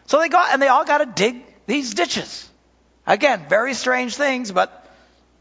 So 0.06 0.18
they 0.18 0.28
go, 0.28 0.42
and 0.50 0.62
they 0.62 0.68
all 0.68 0.84
got 0.84 0.98
to 0.98 1.06
dig 1.06 1.44
these 1.66 1.94
ditches. 1.94 2.48
Again, 3.06 3.46
very 3.48 3.74
strange 3.74 4.16
things, 4.16 4.52
but 4.52 4.86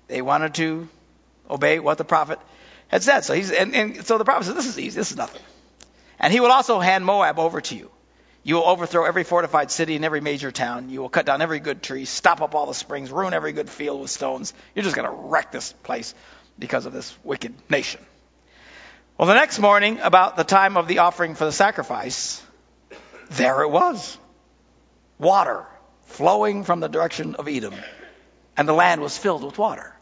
they 0.08 0.21
wanted 0.21 0.56
to 0.56 0.88
obey 1.50 1.80
what 1.80 1.97
the 1.97 2.06
prophet 2.06 2.39
had 2.88 3.04
said. 3.04 3.21
So 3.21 3.34
he's, 3.34 3.52
and, 3.52 3.76
and 3.76 4.06
so 4.06 4.17
the 4.17 4.26
prophet 4.26 4.45
says, 4.45 4.56
this 4.56 4.67
is 4.67 4.80
easy, 4.80 4.97
this 4.97 5.12
is 5.12 5.17
nothing. 5.17 5.41
And 6.19 6.34
he 6.34 6.39
will 6.39 6.52
also 6.52 6.80
hand 6.80 7.06
Moab 7.06 7.39
over 7.39 7.62
to 7.62 7.76
you. 7.76 7.91
You 8.43 8.56
will 8.56 8.63
overthrow 8.63 9.04
every 9.06 9.26
fortified 9.26 9.71
city 9.71 9.97
and 9.97 10.06
every 10.06 10.21
major 10.21 10.52
town. 10.52 10.89
You 10.89 11.02
will 11.02 11.10
cut 11.10 11.26
down 11.26 11.41
every 11.41 11.60
good 11.60 11.84
tree, 11.84 12.06
stop 12.06 12.41
up 12.41 12.56
all 12.56 12.65
the 12.65 12.73
springs, 12.73 13.12
ruin 13.12 13.34
every 13.34 13.52
good 13.52 13.69
field 13.69 14.00
with 14.00 14.10
stones. 14.10 14.54
You're 14.73 14.84
just 14.84 14.95
going 14.95 15.10
to 15.10 15.13
wreck 15.13 15.52
this 15.52 15.73
place 15.84 16.15
because 16.58 16.86
of 16.86 16.93
this 16.93 17.15
wicked 17.23 17.54
nation. 17.69 18.00
Well, 19.17 19.27
the 19.27 19.34
next 19.34 19.58
morning, 19.58 19.97
about 19.99 20.38
the 20.38 20.43
time 20.43 20.77
of 20.77 20.88
the 20.88 20.99
offering 20.99 21.34
for 21.34 21.45
the 21.45 21.51
sacrifice, 21.51 22.43
there 23.32 23.63
it 23.63 23.69
was. 23.69 24.15
Water 25.17 25.65
flowing 26.03 26.63
from 26.63 26.82
the 26.82 26.88
direction 26.88 27.34
of 27.34 27.47
Edom. 27.47 27.73
And 28.56 28.67
the 28.67 28.73
land 28.73 29.01
was 29.01 29.17
filled 29.17 29.43
with 29.43 29.58
water. 29.58 29.95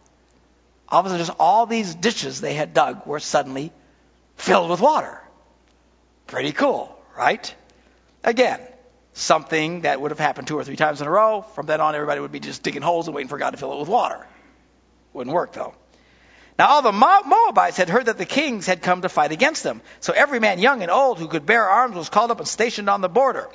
All 0.89 0.99
of 0.99 1.06
a 1.06 1.10
sudden, 1.10 1.25
just 1.25 1.38
all 1.39 1.65
these 1.65 1.95
ditches 1.95 2.41
they 2.41 2.56
had 2.56 2.73
dug 2.73 3.08
were 3.08 3.21
suddenly 3.21 3.71
filled 4.36 4.69
with 4.69 4.82
water. 4.82 5.21
Pretty 6.28 6.51
cool, 6.51 6.93
right? 7.17 7.56
Again, 8.21 8.60
something 9.13 9.82
that 9.82 10.01
would 10.01 10.12
have 10.12 10.19
happened 10.19 10.47
two 10.47 10.58
or 10.58 10.65
three 10.65 10.75
times 10.75 10.99
in 10.99 11.08
a 11.08 11.12
row. 11.12 11.41
From 11.41 11.67
then 11.67 11.80
on, 11.80 11.95
everybody 11.95 12.19
would 12.19 12.34
be 12.34 12.41
just 12.41 12.63
digging 12.63 12.82
holes 12.82 13.08
and 13.08 13.15
waiting 13.15 13.30
for 13.30 13.38
God 13.38 13.51
to 13.51 13.58
fill 13.58 13.71
it 13.71 13.80
with 13.80 13.88
water. 13.88 14.28
Wouldn't 15.13 15.34
work, 15.34 15.54
though. 15.54 15.73
Now, 16.57 16.67
all 16.67 16.81
the 16.81 16.93
Moabites 16.93 17.75
had 17.75 17.89
heard 17.89 18.05
that 18.05 18.17
the 18.17 18.25
kings 18.25 18.65
had 18.65 18.81
come 18.81 19.01
to 19.01 19.09
fight 19.09 19.33
against 19.33 19.63
them. 19.63 19.81
So 19.99 20.13
every 20.13 20.39
man, 20.39 20.59
young 20.59 20.81
and 20.81 20.91
old, 20.91 21.19
who 21.19 21.27
could 21.27 21.45
bear 21.45 21.67
arms 21.67 21.95
was 21.95 22.07
called 22.07 22.31
up 22.31 22.39
and 22.39 22.47
stationed 22.47 22.89
on 22.89 23.01
the 23.01 23.09
border. 23.09 23.49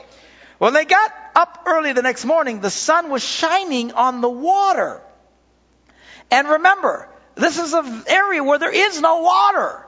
When 0.58 0.74
they 0.74 0.84
got 0.84 1.10
up 1.34 1.62
early 1.64 1.94
the 1.94 2.02
next 2.02 2.26
morning, 2.26 2.60
the 2.60 2.68
sun 2.70 3.08
was 3.08 3.24
shining 3.24 3.92
on 3.92 4.20
the 4.20 4.28
water. 4.28 5.00
And 6.30 6.46
remember, 6.46 7.08
this 7.34 7.58
is 7.58 7.72
an 7.72 8.04
area 8.06 8.44
where 8.44 8.58
there 8.58 8.72
is 8.72 9.00
no 9.00 9.22
water. 9.22 9.86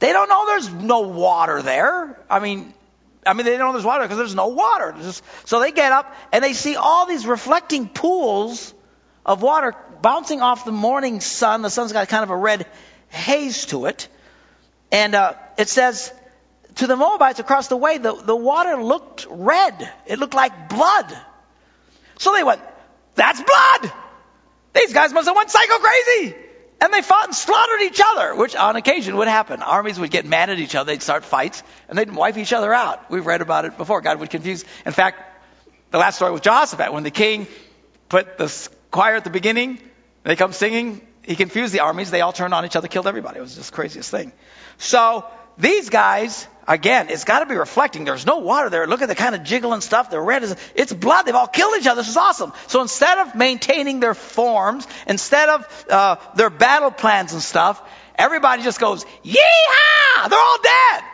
They 0.00 0.12
don't 0.12 0.28
know 0.28 0.46
there's 0.46 0.68
no 0.70 1.00
water 1.02 1.62
there. 1.62 2.20
I 2.28 2.40
mean, 2.40 2.74
I 3.24 3.34
mean, 3.34 3.46
they 3.46 3.56
don't 3.56 3.68
know 3.68 3.72
there's 3.72 3.84
water 3.84 4.02
because 4.02 4.18
there's 4.18 4.34
no 4.34 4.48
water. 4.48 4.94
Just, 5.00 5.22
so 5.44 5.60
they 5.60 5.70
get 5.70 5.92
up 5.92 6.12
and 6.32 6.42
they 6.42 6.52
see 6.52 6.74
all 6.74 7.06
these 7.06 7.24
reflecting 7.24 7.88
pools 7.88 8.74
of 9.24 9.42
water 9.42 9.74
bouncing 10.02 10.42
off 10.42 10.64
the 10.64 10.72
morning 10.72 11.20
sun. 11.20 11.62
The 11.62 11.70
sun's 11.70 11.92
got 11.92 12.08
kind 12.08 12.22
of 12.22 12.30
a 12.30 12.36
red 12.36 12.66
haze 13.08 13.66
to 13.66 13.86
it. 13.86 14.08
And 14.92 15.14
uh, 15.14 15.34
it 15.58 15.68
says, 15.68 16.12
to 16.76 16.86
the 16.86 16.96
Moabites 16.96 17.40
across 17.40 17.68
the 17.68 17.76
way, 17.76 17.98
the, 17.98 18.14
the 18.14 18.36
water 18.36 18.82
looked 18.82 19.26
red. 19.28 19.90
It 20.06 20.18
looked 20.18 20.34
like 20.34 20.68
blood. 20.68 21.16
So 22.18 22.32
they 22.32 22.44
went, 22.44 22.60
that's 23.14 23.40
blood! 23.42 23.92
These 24.74 24.92
guys 24.92 25.12
must 25.12 25.26
have 25.26 25.36
went 25.36 25.50
psycho 25.50 25.78
crazy! 25.78 26.34
And 26.80 26.92
they 26.92 27.00
fought 27.00 27.24
and 27.24 27.34
slaughtered 27.34 27.80
each 27.80 28.00
other, 28.04 28.34
which 28.34 28.54
on 28.54 28.76
occasion 28.76 29.16
would 29.16 29.28
happen. 29.28 29.62
Armies 29.62 29.98
would 29.98 30.10
get 30.10 30.26
mad 30.26 30.50
at 30.50 30.58
each 30.58 30.74
other, 30.74 30.92
they'd 30.92 31.02
start 31.02 31.24
fights, 31.24 31.62
and 31.88 31.96
they'd 31.96 32.14
wipe 32.14 32.36
each 32.36 32.52
other 32.52 32.72
out. 32.72 33.10
We've 33.10 33.24
read 33.24 33.40
about 33.40 33.64
it 33.64 33.78
before. 33.78 34.02
God 34.02 34.20
would 34.20 34.28
confuse. 34.28 34.64
In 34.84 34.92
fact, 34.92 35.22
the 35.90 35.98
last 35.98 36.16
story 36.16 36.32
was 36.32 36.42
Jehoshaphat, 36.42 36.92
when 36.92 37.02
the 37.02 37.10
king 37.10 37.46
put 38.10 38.36
the 38.36 38.68
choir 38.90 39.16
at 39.16 39.24
the 39.24 39.30
beginning, 39.30 39.78
they 40.22 40.36
come 40.36 40.52
singing, 40.52 41.00
he 41.22 41.36
confused 41.36 41.72
the 41.72 41.80
armies, 41.80 42.10
they 42.10 42.20
all 42.20 42.32
turned 42.32 42.54
on 42.54 42.64
each 42.64 42.76
other, 42.76 42.88
killed 42.88 43.06
everybody. 43.06 43.38
It 43.38 43.42
was 43.42 43.56
just 43.56 43.70
the 43.70 43.74
craziest 43.74 44.10
thing. 44.10 44.32
So, 44.78 45.24
these 45.58 45.88
guys, 45.88 46.46
again, 46.68 47.08
it's 47.08 47.24
got 47.24 47.40
to 47.40 47.46
be 47.46 47.56
reflecting. 47.56 48.04
There's 48.04 48.26
no 48.26 48.38
water 48.38 48.70
there. 48.70 48.86
Look 48.86 49.02
at 49.02 49.08
the 49.08 49.14
kind 49.14 49.34
of 49.34 49.42
jiggling 49.42 49.80
stuff. 49.80 50.10
The 50.10 50.20
red 50.20 50.42
is, 50.42 50.54
it's 50.74 50.92
blood. 50.92 51.24
They've 51.24 51.34
all 51.34 51.46
killed 51.46 51.74
each 51.80 51.86
other. 51.86 52.02
This 52.02 52.10
is 52.10 52.16
awesome. 52.16 52.52
So 52.66 52.82
instead 52.82 53.18
of 53.18 53.34
maintaining 53.34 54.00
their 54.00 54.14
forms, 54.14 54.86
instead 55.06 55.48
of 55.48 55.86
uh, 55.90 56.16
their 56.34 56.50
battle 56.50 56.90
plans 56.90 57.32
and 57.32 57.42
stuff, 57.42 57.82
everybody 58.16 58.62
just 58.62 58.80
goes, 58.80 59.04
yeehaw! 59.24 60.28
They're 60.28 60.38
all 60.38 60.62
dead. 60.62 61.04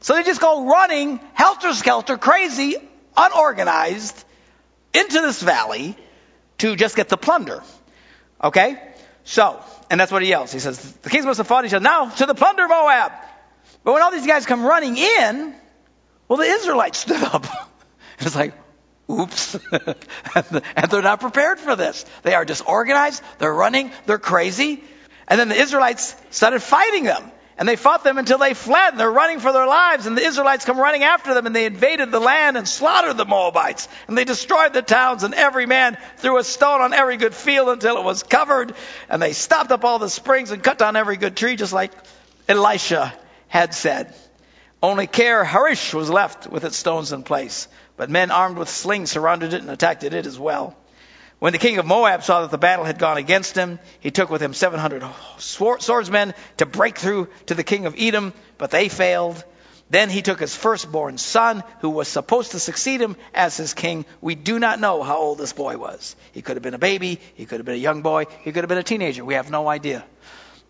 So 0.00 0.14
they 0.14 0.22
just 0.22 0.40
go 0.40 0.66
running, 0.66 1.20
helter 1.34 1.74
skelter, 1.74 2.16
crazy, 2.16 2.76
unorganized, 3.16 4.24
into 4.94 5.20
this 5.20 5.42
valley 5.42 5.96
to 6.60 6.76
just 6.76 6.96
get 6.96 7.08
the 7.08 7.16
plunder. 7.16 7.62
Okay? 8.42 8.80
So, 9.24 9.62
and 9.90 10.00
that's 10.00 10.12
what 10.12 10.22
he 10.22 10.28
yells. 10.28 10.52
He 10.52 10.58
says, 10.58 10.92
the 10.96 11.10
kings 11.10 11.26
must 11.26 11.38
have 11.38 11.46
fought 11.46 11.64
each 11.64 11.74
other. 11.74 11.82
Now 11.82 12.08
to 12.08 12.26
the 12.26 12.34
plunder 12.34 12.64
of 12.64 12.70
Moab. 12.70 13.12
But 13.84 13.92
when 13.92 14.02
all 14.02 14.10
these 14.10 14.26
guys 14.26 14.46
come 14.46 14.64
running 14.64 14.96
in, 14.96 15.54
well, 16.28 16.38
the 16.38 16.44
Israelites 16.44 16.98
stood 16.98 17.22
up. 17.22 17.46
it's 18.20 18.36
like, 18.36 18.54
oops. 19.10 19.58
and 19.72 20.90
they're 20.90 21.02
not 21.02 21.20
prepared 21.20 21.58
for 21.58 21.76
this. 21.76 22.04
They 22.22 22.34
are 22.34 22.44
disorganized, 22.44 23.22
they're 23.38 23.52
running, 23.52 23.90
they're 24.06 24.18
crazy. 24.18 24.82
And 25.28 25.38
then 25.38 25.48
the 25.48 25.60
Israelites 25.60 26.14
started 26.30 26.60
fighting 26.60 27.04
them. 27.04 27.30
And 27.60 27.68
they 27.68 27.76
fought 27.76 28.02
them 28.02 28.16
until 28.16 28.38
they 28.38 28.54
fled. 28.54 28.94
And 28.94 28.98
they're 28.98 29.12
running 29.12 29.38
for 29.38 29.52
their 29.52 29.66
lives. 29.66 30.06
And 30.06 30.16
the 30.16 30.24
Israelites 30.24 30.64
come 30.64 30.80
running 30.80 31.04
after 31.04 31.34
them. 31.34 31.44
And 31.44 31.54
they 31.54 31.66
invaded 31.66 32.10
the 32.10 32.18
land 32.18 32.56
and 32.56 32.66
slaughtered 32.66 33.18
the 33.18 33.26
Moabites. 33.26 33.86
And 34.08 34.16
they 34.16 34.24
destroyed 34.24 34.72
the 34.72 34.80
towns. 34.80 35.24
And 35.24 35.34
every 35.34 35.66
man 35.66 35.98
threw 36.16 36.38
a 36.38 36.44
stone 36.44 36.80
on 36.80 36.94
every 36.94 37.18
good 37.18 37.34
field 37.34 37.68
until 37.68 37.98
it 37.98 38.04
was 38.04 38.22
covered. 38.22 38.74
And 39.10 39.20
they 39.20 39.34
stopped 39.34 39.70
up 39.70 39.84
all 39.84 39.98
the 39.98 40.08
springs 40.08 40.50
and 40.50 40.62
cut 40.62 40.78
down 40.78 40.96
every 40.96 41.18
good 41.18 41.36
tree, 41.36 41.54
just 41.54 41.74
like 41.74 41.92
Elisha 42.48 43.12
had 43.48 43.74
said. 43.74 44.14
Only 44.82 45.06
Kir 45.06 45.44
Harish 45.44 45.92
was 45.92 46.08
left 46.08 46.46
with 46.46 46.64
its 46.64 46.78
stones 46.78 47.12
in 47.12 47.22
place, 47.22 47.68
but 47.98 48.08
men 48.08 48.30
armed 48.30 48.56
with 48.56 48.70
slings 48.70 49.10
surrounded 49.10 49.52
it 49.52 49.60
and 49.60 49.68
attacked 49.70 50.04
it 50.04 50.14
as 50.14 50.38
well. 50.38 50.74
When 51.40 51.54
the 51.54 51.58
king 51.58 51.78
of 51.78 51.86
Moab 51.86 52.22
saw 52.22 52.42
that 52.42 52.50
the 52.50 52.58
battle 52.58 52.84
had 52.84 52.98
gone 52.98 53.16
against 53.16 53.56
him, 53.56 53.78
he 54.00 54.10
took 54.10 54.28
with 54.28 54.42
him 54.42 54.52
700 54.52 55.02
swordsmen 55.38 56.34
to 56.58 56.66
break 56.66 56.98
through 56.98 57.28
to 57.46 57.54
the 57.54 57.64
king 57.64 57.86
of 57.86 57.94
Edom, 57.98 58.34
but 58.58 58.70
they 58.70 58.90
failed. 58.90 59.42
Then 59.88 60.10
he 60.10 60.20
took 60.20 60.38
his 60.38 60.54
firstborn 60.54 61.16
son, 61.16 61.64
who 61.80 61.88
was 61.88 62.08
supposed 62.08 62.50
to 62.50 62.60
succeed 62.60 63.00
him 63.00 63.16
as 63.32 63.56
his 63.56 63.72
king. 63.72 64.04
We 64.20 64.34
do 64.34 64.58
not 64.58 64.80
know 64.80 65.02
how 65.02 65.16
old 65.16 65.38
this 65.38 65.54
boy 65.54 65.78
was. 65.78 66.14
He 66.32 66.42
could 66.42 66.56
have 66.56 66.62
been 66.62 66.74
a 66.74 66.78
baby, 66.78 67.18
he 67.34 67.46
could 67.46 67.58
have 67.58 67.66
been 67.66 67.74
a 67.74 67.78
young 67.78 68.02
boy, 68.02 68.26
he 68.42 68.52
could 68.52 68.62
have 68.62 68.68
been 68.68 68.78
a 68.78 68.82
teenager. 68.82 69.24
We 69.24 69.34
have 69.34 69.50
no 69.50 69.66
idea. 69.66 70.04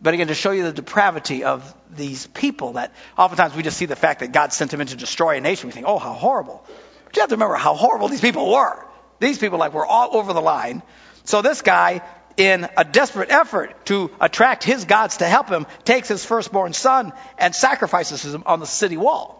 But 0.00 0.14
again, 0.14 0.28
to 0.28 0.34
show 0.34 0.52
you 0.52 0.62
the 0.62 0.72
depravity 0.72 1.42
of 1.42 1.74
these 1.90 2.28
people, 2.28 2.74
that 2.74 2.94
oftentimes 3.18 3.56
we 3.56 3.64
just 3.64 3.76
see 3.76 3.86
the 3.86 3.96
fact 3.96 4.20
that 4.20 4.30
God 4.30 4.52
sent 4.52 4.70
them 4.70 4.80
in 4.80 4.86
to 4.86 4.96
destroy 4.96 5.36
a 5.36 5.40
nation. 5.40 5.66
We 5.66 5.72
think, 5.72 5.86
oh, 5.88 5.98
how 5.98 6.12
horrible. 6.12 6.64
But 7.06 7.16
you 7.16 7.22
have 7.22 7.30
to 7.30 7.34
remember 7.34 7.56
how 7.56 7.74
horrible 7.74 8.06
these 8.06 8.20
people 8.20 8.50
were. 8.52 8.86
These 9.20 9.38
people 9.38 9.58
like 9.58 9.72
were 9.72 9.86
all 9.86 10.16
over 10.16 10.32
the 10.32 10.40
line. 10.40 10.82
So 11.24 11.42
this 11.42 11.62
guy 11.62 12.02
in 12.36 12.66
a 12.76 12.84
desperate 12.84 13.30
effort 13.30 13.84
to 13.86 14.10
attract 14.20 14.64
his 14.64 14.86
gods 14.86 15.18
to 15.18 15.26
help 15.26 15.48
him, 15.48 15.66
takes 15.84 16.08
his 16.08 16.24
firstborn 16.24 16.72
son 16.72 17.12
and 17.38 17.54
sacrifices 17.54 18.34
him 18.34 18.42
on 18.46 18.60
the 18.60 18.66
city 18.66 18.96
wall. 18.96 19.36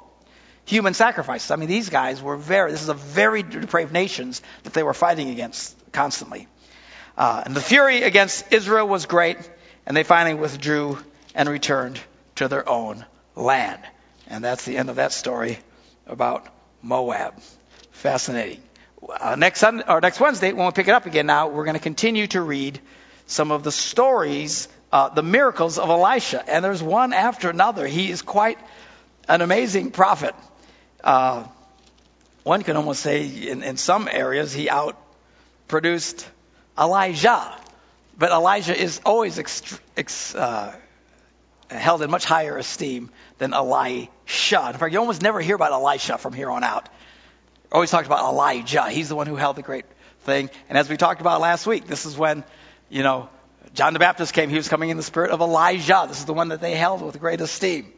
Human 0.67 0.93
sacrifices. 0.93 1.51
I 1.51 1.57
mean, 1.57 1.69
these 1.69 1.89
guys 1.89 2.23
were 2.23 2.37
very, 2.37 2.71
this 2.71 2.83
is 2.83 2.91
a 2.91 2.95
very 2.95 3.43
depraved 3.43 3.93
nations 3.93 4.43
that 4.65 4.75
they 4.75 4.83
were 4.83 4.95
fighting 4.95 5.31
against 5.31 5.75
constantly. 5.93 6.47
Uh, 7.17 7.43
and 7.45 7.57
the 7.57 7.61
fury 7.61 8.03
against 8.03 8.53
Israel 8.53 8.87
was 8.87 9.07
great, 9.07 9.39
and 9.87 9.97
they 9.97 10.05
finally 10.05 10.35
withdrew 10.35 10.99
and 11.35 11.49
returned 11.49 11.99
to 12.37 12.49
their 12.49 12.69
own 12.69 13.05
land. 13.35 13.81
And 14.29 14.45
that's 14.45 14.65
the 14.65 14.77
end 14.77 14.91
of 14.91 14.97
that 14.97 15.13
story 15.13 15.59
about 16.07 16.47
Moab. 16.83 17.41
Fascinating. 17.91 18.63
Uh, 19.09 19.35
next 19.35 19.61
Sunday, 19.61 19.85
or 19.89 20.01
next 20.01 20.21
Wednesday, 20.21 20.53
when 20.53 20.67
we 20.67 20.73
pick 20.73 20.87
it 20.87 20.93
up 20.93 21.07
again, 21.07 21.27
now 21.27 21.49
we're 21.49 21.65
going 21.65 21.77
to 21.77 21.83
continue 21.83 22.27
to 22.27 22.43
read 22.43 22.79
some 23.27 23.51
of 23.51 23.63
the 23.63 23.73
stories, 23.73 24.69
uh, 24.93 25.09
the 25.09 25.23
miracles 25.23 25.79
of 25.79 25.89
Elisha, 25.89 26.45
and 26.47 26.63
there's 26.63 26.83
one 26.83 27.15
after 27.15 27.49
another. 27.49 27.87
He 27.87 28.11
is 28.11 28.21
quite 28.21 28.59
an 29.27 29.41
amazing 29.41 29.91
prophet. 29.91 30.35
Uh, 31.03 31.45
one 32.43 32.63
can 32.63 32.77
almost 32.77 33.01
say, 33.01 33.27
in, 33.49 33.63
in 33.63 33.79
some 33.79 34.07
areas, 34.07 34.53
he 34.53 34.69
outproduced 34.69 36.27
Elijah, 36.79 37.57
but 38.19 38.31
Elijah 38.33 38.79
is 38.79 39.01
always 39.07 39.39
ext- 39.39 39.81
ex, 39.97 40.35
uh, 40.35 40.77
held 41.71 42.03
in 42.03 42.11
much 42.11 42.27
higher 42.27 42.59
esteem 42.59 43.09
than 43.39 43.55
Elisha. 43.55 44.11
In 44.73 44.79
fact, 44.79 44.93
you 44.93 44.99
almost 44.99 45.23
never 45.23 45.41
hear 45.41 45.55
about 45.55 45.73
Elisha 45.73 46.19
from 46.19 46.35
here 46.35 46.51
on 46.51 46.65
out 46.65 46.87
always 47.73 47.91
talked 47.91 48.07
about 48.07 48.21
Elijah. 48.21 48.89
He's 48.89 49.09
the 49.09 49.17
one 49.17 49.27
who 49.27 49.37
held 49.37 49.57
the 49.57 49.63
great 49.63 49.85
thing. 50.21 50.51
And 50.69 50.77
as 50.77 50.89
we 50.89 50.97
talked 50.97 51.21
about 51.21 51.41
last 51.41 51.67
week, 51.67 51.87
this 51.87 52.07
is 52.07 52.17
when, 52.17 52.45
you 52.89 53.03
know, 53.03 53.29
John 53.75 53.93
the 53.93 53.99
Baptist 53.99 54.35
came. 54.35 54.51
He 54.51 54.57
was 54.57 54.69
coming 54.69 54.91
in 54.91 54.97
the 54.97 55.03
spirit 55.03 55.31
of 55.31 55.41
Elijah. 55.41 56.07
This 56.09 56.19
is 56.19 56.25
the 56.25 56.35
one 56.35 56.49
that 56.49 56.61
they 56.61 56.75
held 56.75 57.03
with 57.03 57.19
great 57.21 57.41
esteem. 57.41 57.93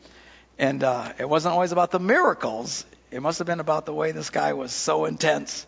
And 0.58 0.84
uh, 0.84 1.12
it 1.18 1.28
wasn't 1.28 1.54
always 1.54 1.72
about 1.72 1.90
the 1.90 1.98
miracles. 1.98 2.84
It 3.10 3.22
must 3.22 3.38
have 3.38 3.46
been 3.46 3.60
about 3.60 3.86
the 3.86 3.94
way 3.94 4.12
this 4.12 4.30
guy 4.30 4.52
was 4.52 4.72
so 4.72 5.06
intense 5.06 5.66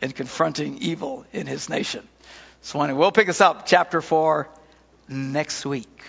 in 0.00 0.12
confronting 0.12 0.78
evil 0.78 1.24
in 1.32 1.46
his 1.46 1.68
nation. 1.68 2.06
So 2.62 2.80
anyway, 2.82 2.98
we'll 2.98 3.12
pick 3.12 3.26
this 3.26 3.40
up, 3.40 3.66
chapter 3.66 4.00
4, 4.00 4.48
next 5.08 5.64
week. 5.64 6.02